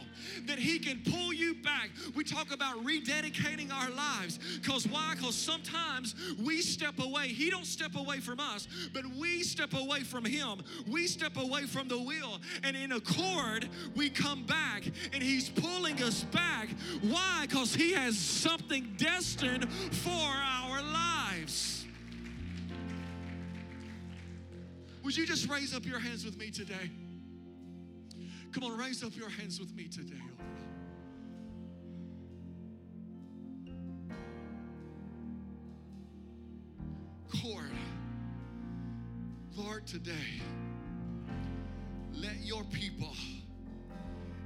that 0.46 0.58
He 0.58 0.78
can 0.78 1.00
pull 1.10 1.32
you 1.32 1.54
back. 1.54 1.90
We 2.14 2.24
talk 2.24 2.52
about 2.52 2.84
rededicating 2.84 3.72
our 3.72 3.90
lives. 3.90 4.38
Because 4.60 4.86
why? 4.86 5.14
Because 5.16 5.34
sometimes 5.34 6.14
we 6.44 6.60
step 6.60 6.98
away. 6.98 7.28
He 7.28 7.50
don't 7.50 7.66
step 7.66 7.94
away 7.96 8.18
from 8.18 8.40
us, 8.40 8.66
but 8.92 9.04
we 9.18 9.42
step 9.42 9.74
away 9.74 10.00
from 10.00 10.24
Him. 10.24 10.62
We 10.88 11.06
step 11.06 11.36
away 11.36 11.66
from 11.66 11.88
the 11.88 11.98
will. 11.98 12.40
And 12.62 12.76
in 12.76 12.92
accord, 12.92 13.68
we 13.94 14.10
come 14.10 14.44
back 14.44 14.84
and 15.12 15.22
He's 15.22 15.48
pulling 15.48 16.02
us 16.02 16.24
back. 16.24 16.68
Why? 17.02 17.46
Because 17.48 17.74
He 17.74 17.92
has 17.92 18.18
something 18.18 18.94
destined 18.96 19.70
for 19.72 20.10
our 20.10 20.69
Would 25.10 25.16
you 25.16 25.26
just 25.26 25.48
raise 25.48 25.74
up 25.74 25.84
your 25.84 25.98
hands 25.98 26.24
with 26.24 26.38
me 26.38 26.52
today? 26.52 26.88
Come 28.52 28.62
on, 28.62 28.78
raise 28.78 29.02
up 29.02 29.16
your 29.16 29.28
hands 29.28 29.58
with 29.58 29.74
me 29.74 29.88
today. 29.88 30.14
Chord, 37.28 37.72
Lord, 39.56 39.84
today, 39.84 40.12
let 42.14 42.36
your 42.44 42.62
people 42.62 43.12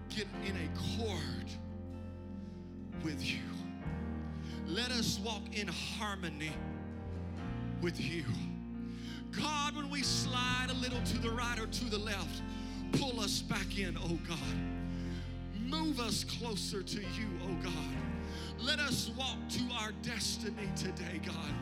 get 0.09 0.27
in 0.47 0.57
accord 0.57 1.51
with 3.05 3.23
you. 3.23 3.43
Let 4.67 4.91
us 4.93 5.21
walk 5.23 5.43
in 5.53 5.69
harmony 5.69 6.53
with 7.83 8.01
you. 8.01 8.25
God, 9.33 9.77
when 9.77 9.91
we 9.91 10.03
slide 10.03 10.69
a 10.71 10.75
little 10.75 11.01
to 11.01 11.19
the 11.19 11.31
right 11.31 11.59
or 11.59 11.67
to 11.67 11.85
the 11.87 11.99
left, 11.99 12.43
pull 12.93 13.21
us 13.21 13.43
back 13.43 13.79
in, 13.79 13.97
oh 13.97 14.19
God. 14.29 14.39
Move 15.67 15.99
us 16.01 16.25
closer 16.25 16.83
to 16.83 17.01
you, 17.01 17.29
oh 17.45 17.57
God. 17.63 17.73
Let 18.61 18.79
us 18.79 19.11
walk 19.17 19.39
to 19.51 19.63
our 19.79 19.93
destiny 20.03 20.69
today, 20.77 21.21
God. 21.25 21.55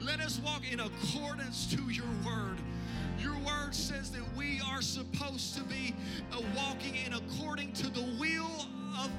Let 0.00 0.20
us 0.20 0.40
walk 0.40 0.62
in 0.70 0.80
accordance 0.80 1.66
to 1.74 1.82
your 1.90 2.06
word. 2.24 2.58
Your 3.20 3.36
word 3.38 3.74
says 3.74 4.10
that 4.12 4.22
we 4.36 4.60
are 4.66 4.80
supposed 4.80 5.56
to 5.56 5.62
be 5.64 5.94
uh, 6.32 6.40
walking 6.56 6.94
in 7.04 7.14
according 7.14 7.72
to 7.74 7.90
the 7.90 8.04
will 8.18 8.66
of 8.96 9.10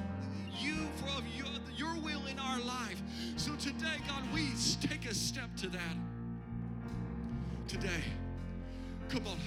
you, 0.58 0.74
of 1.16 1.22
your, 1.36 1.46
your 1.76 2.02
will 2.02 2.26
in 2.26 2.38
our 2.38 2.60
life. 2.60 3.00
So 3.36 3.54
today, 3.56 3.96
God, 4.08 4.22
we 4.34 4.48
take 4.80 5.06
a 5.06 5.14
step 5.14 5.54
to 5.58 5.68
that. 5.68 5.96
Today, 7.70 8.02
come 9.08 9.28
on. 9.28 9.38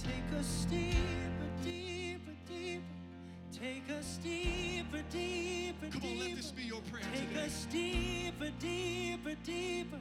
Take 0.00 0.38
us 0.38 0.64
deeper, 0.70 0.94
deeper, 1.64 2.30
deeper. 2.48 2.84
Take 3.52 3.82
us 3.98 4.18
deeper, 4.22 5.02
deeper, 5.10 5.86
Come 5.90 6.02
on, 6.08 6.18
let 6.20 6.36
this 6.36 6.52
be 6.52 6.62
your 6.62 6.80
prayer 6.82 7.02
Take 7.12 7.30
today. 7.30 7.44
us 7.46 7.66
deeper, 7.68 8.50
deeper, 8.60 9.34
deeper. 9.44 9.98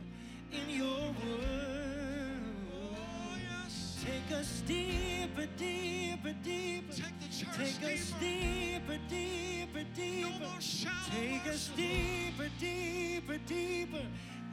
in 0.52 0.70
your 0.70 0.86
word. 0.86 2.42
Oh, 2.76 3.36
yes. 3.50 4.06
Take 4.06 4.38
us 4.38 4.62
deeper, 4.68 5.48
deeper, 5.58 6.36
deeper. 6.44 6.94
Take 6.94 7.20
the 7.22 7.28
church 7.36 7.58
Take 7.58 7.94
us 7.96 8.14
deeper, 8.20 9.00
deeper, 9.10 9.86
deeper. 9.96 10.30
No 10.30 10.48
more 10.48 10.62
shallow 10.62 10.94
Take 11.20 11.48
us 11.48 11.72
deeper, 11.76 12.50
deeper, 12.60 13.38
deeper 13.48 14.06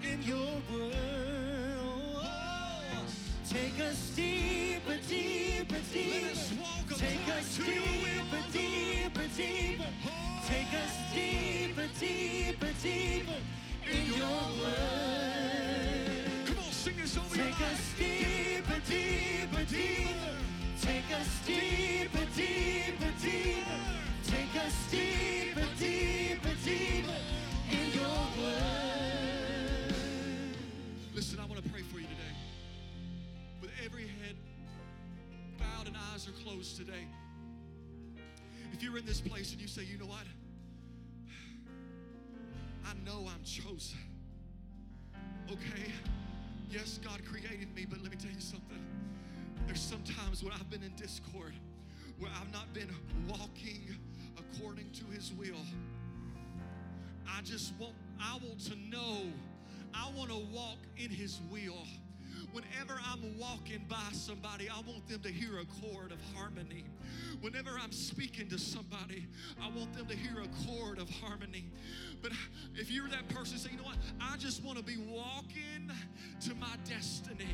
in 0.03 0.22
your 0.22 0.55
word. 0.72 1.77
Take 3.48 3.80
us 3.80 4.11
deeper, 4.14 4.98
somebody, 64.28 64.68
I 64.68 64.76
want 64.86 65.08
them 65.08 65.22
to 65.22 65.30
hear 65.30 65.58
a 65.58 65.64
chord 65.80 66.12
of 66.12 66.18
harmony. 66.36 66.84
Whenever 67.40 67.70
I'm 67.82 67.92
speaking 67.92 68.46
to 68.50 68.58
somebody, 68.58 69.26
I 69.58 69.70
want 69.70 69.94
them 69.94 70.04
to 70.06 70.14
hear 70.14 70.42
a 70.42 70.66
chord 70.66 70.98
of 70.98 71.08
harmony. 71.08 71.64
But 72.20 72.32
if 72.74 72.90
you're 72.90 73.08
that 73.08 73.26
person, 73.30 73.56
say, 73.56 73.70
you 73.70 73.78
know 73.78 73.84
what? 73.84 73.96
I 74.20 74.36
just 74.36 74.62
want 74.62 74.76
to 74.76 74.84
be 74.84 74.98
walking 74.98 75.90
to 76.42 76.54
my 76.56 76.76
destiny. 76.84 77.48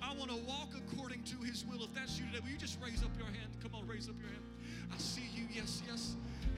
I 0.00 0.14
want 0.14 0.30
to 0.30 0.36
walk 0.46 0.68
according 0.76 1.24
to 1.24 1.36
His 1.38 1.64
will. 1.66 1.82
If 1.82 1.94
that's 1.94 2.16
you 2.16 2.26
today, 2.26 2.38
will 2.44 2.50
you 2.50 2.58
just 2.58 2.78
raise 2.80 3.02
up 3.02 3.10
your 3.18 3.26
hand? 3.26 3.50
Come 3.60 3.74
on, 3.74 3.88
raise 3.88 4.08
up 4.08 4.14
your 4.20 4.30
hand. 4.30 4.44
I 4.92 4.98
see 4.98 5.28
you. 5.34 5.44
Yes, 5.52 5.82
yes. 5.86 6.16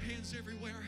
Hands 0.08 0.34
everywhere. 0.36 0.82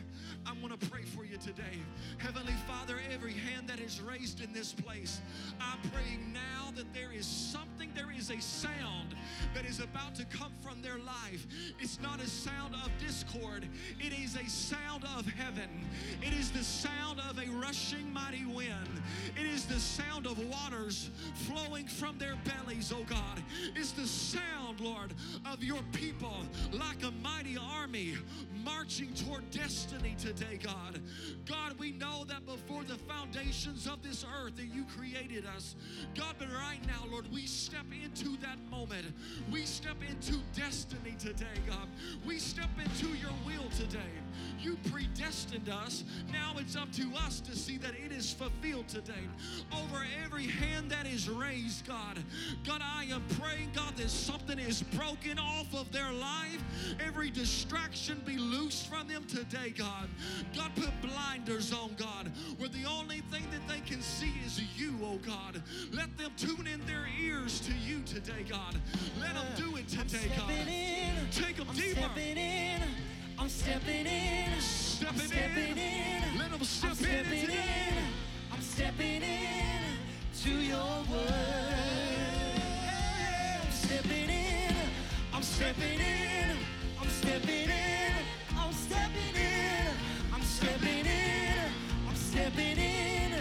I 0.47 0.53
want 0.61 0.79
to 0.79 0.89
pray 0.89 1.03
for 1.03 1.25
you 1.25 1.37
today. 1.39 1.81
Heavenly 2.19 2.53
Father, 2.67 2.97
every 3.13 3.33
hand 3.33 3.69
that 3.69 3.81
is 3.81 4.01
raised 4.01 4.43
in 4.43 4.53
this 4.53 4.73
place, 4.73 5.21
I'm 5.61 5.79
praying 5.91 6.33
now 6.33 6.73
that 6.77 6.93
there 6.93 7.13
is 7.13 7.27
something, 7.27 7.91
there 7.95 8.11
is 8.17 8.31
a 8.31 8.41
sound 8.41 9.15
that 9.55 9.65
is 9.65 9.81
about 9.81 10.15
to 10.17 10.25
come 10.27 10.53
from 10.63 10.83
their 10.83 10.99
life. 10.99 11.47
It's 11.79 12.01
not 12.01 12.21
a 12.21 12.27
sound 12.27 12.75
of 12.75 12.91
discord, 12.99 13.69
it 14.01 14.13
is 14.13 14.37
a 14.37 14.49
sound 14.49 15.05
of 15.17 15.27
heaven. 15.27 15.87
It 16.21 16.33
is 16.35 16.51
the 16.51 16.65
sound 16.65 17.21
of 17.21 17.39
a 17.39 17.49
rushing 17.53 18.13
mighty 18.13 18.45
wind. 18.45 19.01
It 19.41 19.47
is 19.47 19.65
the 19.65 19.81
sound 19.81 20.27
of 20.27 20.39
waters 20.49 21.11
flowing 21.35 21.87
from 21.87 22.19
their 22.19 22.35
bellies, 22.45 22.93
oh 22.95 23.05
God. 23.09 23.43
It's 23.77 23.93
the 23.93 24.07
sound, 24.07 24.81
Lord, 24.81 25.15
of 25.51 25.63
your 25.63 25.81
people 25.93 26.37
like 26.73 27.03
a 27.03 27.13
mighty 27.23 27.34
army 27.85 28.15
marching 28.65 29.13
toward 29.15 29.49
destiny 29.51 30.15
today, 30.19 30.59
God. 30.63 31.01
God, 31.47 31.79
we 31.79 31.93
know 31.93 32.25
that 32.29 32.47
before 32.47 32.83
the 32.83 32.97
foundations 32.97 33.87
of 33.87 34.03
this 34.03 34.25
earth 34.25 34.57
that 34.57 34.67
you 34.67 34.85
created 34.97 35.45
us. 35.47 35.77
God, 36.15 36.35
but 36.39 36.49
right 36.49 36.81
now, 36.87 37.05
Lord, 37.11 37.31
we 37.33 37.47
step 37.47 37.85
into 38.03 38.37
that 38.39 38.59
moment. 38.71 39.07
We 39.51 39.65
step 39.67 39.97
into 40.09 40.39
destiny 40.57 41.15
today, 41.19 41.61
God. 41.69 41.89
We 42.27 42.39
step 42.39 42.71
into 42.83 43.09
your 43.19 43.33
will 43.45 43.69
today. 43.71 44.01
You 44.65 44.79
predestined 44.91 45.69
us. 45.69 46.05
Now 46.33 46.55
it's 46.59 46.75
up 46.75 46.91
to 46.93 47.03
us 47.27 47.41
to 47.41 47.55
see 47.55 47.77
that 47.79 47.93
it 48.03 48.13
is 48.13 48.33
fulfilled 48.33 48.89
today. 48.89 49.13
Over 49.71 50.07
every 50.25 50.47
hand 50.47 50.91
that 50.91 51.07
is 51.07 51.29
raised, 51.29 51.87
God. 51.87 52.19
God, 52.67 52.81
I 52.83 53.05
am 53.05 53.23
praying, 53.39 53.73
God, 53.75 53.95
that 53.99 54.09
something 54.09 54.59
is 54.59 54.83
broken 54.83 55.39
off 55.39 55.75
of 55.75 55.93
their 55.93 56.11
life. 56.11 56.63
Every 57.07 57.29
distraction 57.29 58.23
be 58.25 58.39
loosed 58.39 58.87
from 58.87 59.07
them 59.07 59.25
today, 59.25 59.75
God. 59.77 60.09
God, 60.57 60.71
put 60.77 60.91
blinders 61.03 61.71
on, 61.75 61.95
God, 61.99 62.33
where 62.57 62.71
the 62.71 62.87
only 62.87 63.21
thing 63.31 63.45
that 63.51 63.69
they 63.69 63.81
can 63.81 64.01
see 64.01 64.33
is 64.47 64.63
you, 64.79 64.95
oh 65.03 65.19
God. 65.27 65.63
Let 65.93 66.17
them 66.17 66.33
tune 66.39 66.67
in 66.67 66.81
their 66.87 67.07
ears 67.21 67.61
to 67.61 67.73
you 67.87 68.01
today, 68.07 68.47
God. 68.49 68.81
Let 69.21 69.35
them 69.35 69.47
do 69.57 69.77
it 69.77 69.89
today, 69.89 70.33
God. 70.39 70.49
Take 71.33 71.57
them 71.57 71.67
I'm 71.69 71.77
deeper. 71.77 72.01
Stepping 73.39 73.47
in. 73.47 73.47
I'm 73.49 73.51
stepping 73.51 74.07
in. 74.07 74.53
I'm 74.55 74.61
Stepping 74.61 75.21
stepping 75.27 75.73
in. 75.73 75.79
in. 75.79 76.39
Let 76.39 76.51
them 76.51 76.61
I'm 76.61 76.65
step 76.65 76.91
in 76.91 76.97
stepping 76.97 77.41
today. 77.41 77.89
in. 77.89 78.05
I'm 78.53 78.61
stepping 78.63 79.23
in 79.23 79.83
to 80.43 80.51
your 80.51 81.05
word. 81.11 81.31
I'm 83.63 83.73
stepping 83.73 84.31
in. 84.31 84.75
I'm 85.33 85.43
stepping 85.43 86.01
in. 86.01 86.57
I'm 87.01 87.09
stepping 87.11 87.71
in. 87.71 88.13
I'm 88.57 88.73
stepping 88.73 89.35
in. 89.35 89.87
I'm 90.33 90.43
stepping 90.43 91.07
in. 91.07 91.59
I'm 92.09 92.17
stepping 92.17 92.79
in 92.79 93.33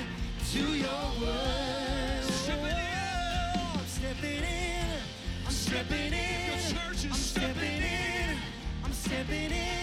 to 0.53 0.60
your 0.60 1.12
word. 1.21 2.23
Stepping 2.23 2.65
in. 2.65 3.77
I'm 3.77 3.86
stepping 3.86 4.43
in. 4.43 4.99
I'm 5.45 5.51
stepping 5.51 6.13
in. 6.13 6.49
Your 6.49 6.58
church 6.58 6.97
is 6.97 7.06
I'm 7.06 7.13
stepping 7.13 7.53
stepping 7.56 7.82
in. 7.84 8.38
I'm 8.84 8.93
stepping 8.93 9.51
in. 9.51 9.83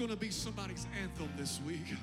going 0.00 0.10
to 0.10 0.16
be 0.16 0.30
somebody's 0.30 0.86
anthem 1.02 1.28
this 1.36 1.60
week. 1.66 1.94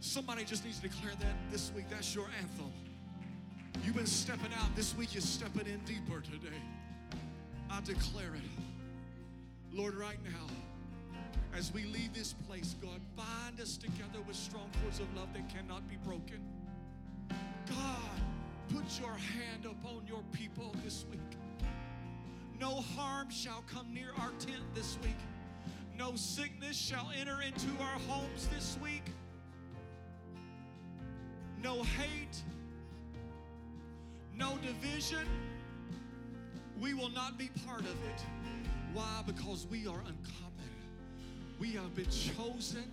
Somebody 0.00 0.42
just 0.42 0.64
needs 0.64 0.80
to 0.80 0.88
declare 0.88 1.12
that 1.20 1.34
this 1.50 1.70
week. 1.76 1.84
That's 1.90 2.14
your 2.14 2.24
anthem. 2.40 2.72
You've 3.84 3.96
been 3.96 4.06
stepping 4.06 4.54
out. 4.58 4.74
This 4.74 4.96
week 4.96 5.12
you're 5.12 5.20
stepping 5.20 5.66
in 5.66 5.80
deeper 5.80 6.22
today. 6.22 6.56
I 7.70 7.82
declare 7.82 8.34
it. 8.34 8.40
Lord, 9.70 9.94
right 9.96 10.16
now, 10.24 10.46
as 11.54 11.74
we 11.74 11.84
leave 11.84 12.14
this 12.14 12.32
place, 12.48 12.74
God, 12.80 13.02
bind 13.16 13.60
us 13.60 13.76
together 13.76 14.22
with 14.26 14.34
strong 14.34 14.70
cords 14.80 14.98
of 14.98 15.14
love 15.14 15.28
that 15.34 15.46
cannot 15.54 15.86
be 15.90 15.96
broken. 15.96 16.40
God, 17.68 18.22
put 18.74 18.98
your 18.98 19.12
hand 19.12 19.66
upon 19.66 20.06
your 20.08 20.22
people 20.32 20.74
this 20.82 21.04
week. 21.10 21.20
No 22.58 22.76
harm 22.96 23.28
shall 23.28 23.62
come 23.70 23.92
near 23.92 24.12
our 24.18 24.30
tent 24.38 24.64
this 24.74 24.96
week. 25.02 25.18
No 26.02 26.16
sickness 26.16 26.76
shall 26.76 27.12
enter 27.16 27.42
into 27.42 27.68
our 27.80 28.00
homes 28.08 28.48
this 28.52 28.76
week. 28.82 29.04
No 31.62 31.84
hate, 31.84 32.42
no 34.36 34.58
division. 34.66 35.24
We 36.80 36.92
will 36.92 37.10
not 37.10 37.38
be 37.38 37.50
part 37.64 37.82
of 37.82 37.86
it. 37.86 38.24
Why? 38.92 39.22
Because 39.24 39.68
we 39.70 39.86
are 39.86 40.00
uncommon. 40.00 40.72
We 41.60 41.70
have 41.74 41.94
been 41.94 42.10
chosen 42.10 42.92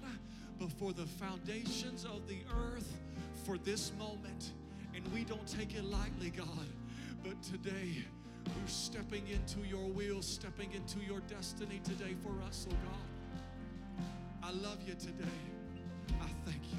before 0.59 0.93
the 0.93 1.07
foundations 1.07 2.05
of 2.05 2.27
the 2.27 2.41
earth 2.55 2.95
for 3.43 3.57
this 3.57 3.91
moment. 3.97 4.51
And 4.93 5.03
we 5.11 5.23
don't 5.23 5.47
take 5.47 5.73
it 5.73 5.83
lightly, 5.83 6.29
God. 6.29 6.67
But 7.23 7.41
today, 7.41 8.05
we're 8.55 8.67
stepping 8.67 9.23
into 9.27 9.67
your 9.67 9.85
will, 9.87 10.21
stepping 10.21 10.71
into 10.73 10.99
your 10.99 11.19
destiny 11.21 11.81
today 11.83 12.15
for 12.23 12.33
us, 12.47 12.67
oh 12.69 12.75
God. 12.85 14.05
I 14.43 14.51
love 14.51 14.77
you 14.85 14.93
today. 14.95 15.37
I 16.21 16.27
thank 16.45 16.61
you. 16.71 16.77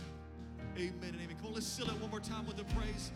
Amen 0.77 1.15
and 1.15 1.23
amen. 1.23 1.37
Come 1.39 1.49
on, 1.49 1.55
let's 1.55 1.67
seal 1.67 1.87
it 1.87 2.01
one 2.01 2.11
more 2.11 2.21
time 2.21 2.47
with 2.47 2.57
the 2.57 2.65
praise. 2.75 3.11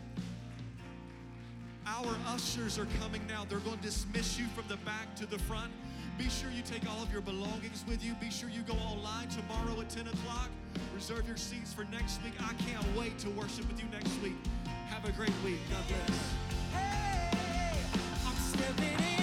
Our 1.86 2.14
ushers 2.28 2.78
are 2.78 2.86
coming 3.00 3.26
now. 3.26 3.44
They're 3.48 3.58
going 3.58 3.78
to 3.78 3.82
dismiss 3.82 4.38
you 4.38 4.46
from 4.48 4.64
the 4.68 4.76
back 4.78 5.14
to 5.16 5.26
the 5.26 5.38
front. 5.38 5.70
Be 6.16 6.28
sure 6.28 6.48
you 6.50 6.62
take 6.62 6.88
all 6.88 7.02
of 7.02 7.12
your 7.12 7.20
belongings 7.20 7.84
with 7.88 8.04
you. 8.04 8.14
Be 8.14 8.30
sure 8.30 8.48
you 8.48 8.62
go 8.62 8.74
online 8.74 9.28
tomorrow 9.28 9.80
at 9.80 9.90
10 9.90 10.06
o'clock. 10.06 10.48
Reserve 10.94 11.26
your 11.26 11.36
seats 11.36 11.72
for 11.72 11.84
next 11.84 12.22
week. 12.22 12.34
I 12.40 12.54
can't 12.62 12.86
wait 12.96 13.18
to 13.18 13.30
worship 13.30 13.66
with 13.68 13.80
you 13.80 13.88
next 13.90 14.20
week. 14.22 14.36
Have 14.88 15.08
a 15.08 15.12
great 15.12 15.32
week. 15.44 15.58
God 15.70 15.82
bless. 15.88 16.43
I'm 18.76 19.13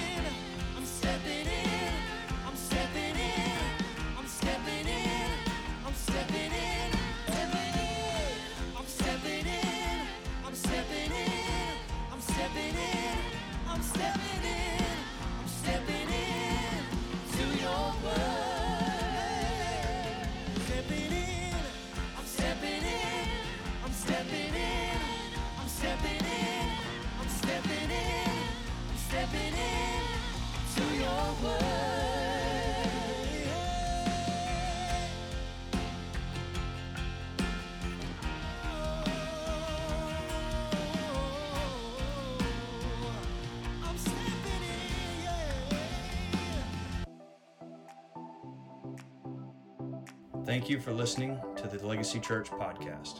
Thank 50.51 50.69
you 50.69 50.81
for 50.81 50.91
listening 50.91 51.39
to 51.55 51.67
the 51.69 51.87
Legacy 51.87 52.19
Church 52.19 52.51
podcast. 52.51 53.19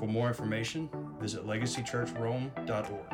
For 0.00 0.08
more 0.08 0.26
information, 0.26 0.90
visit 1.20 1.46
legacychurchrome.org. 1.46 3.13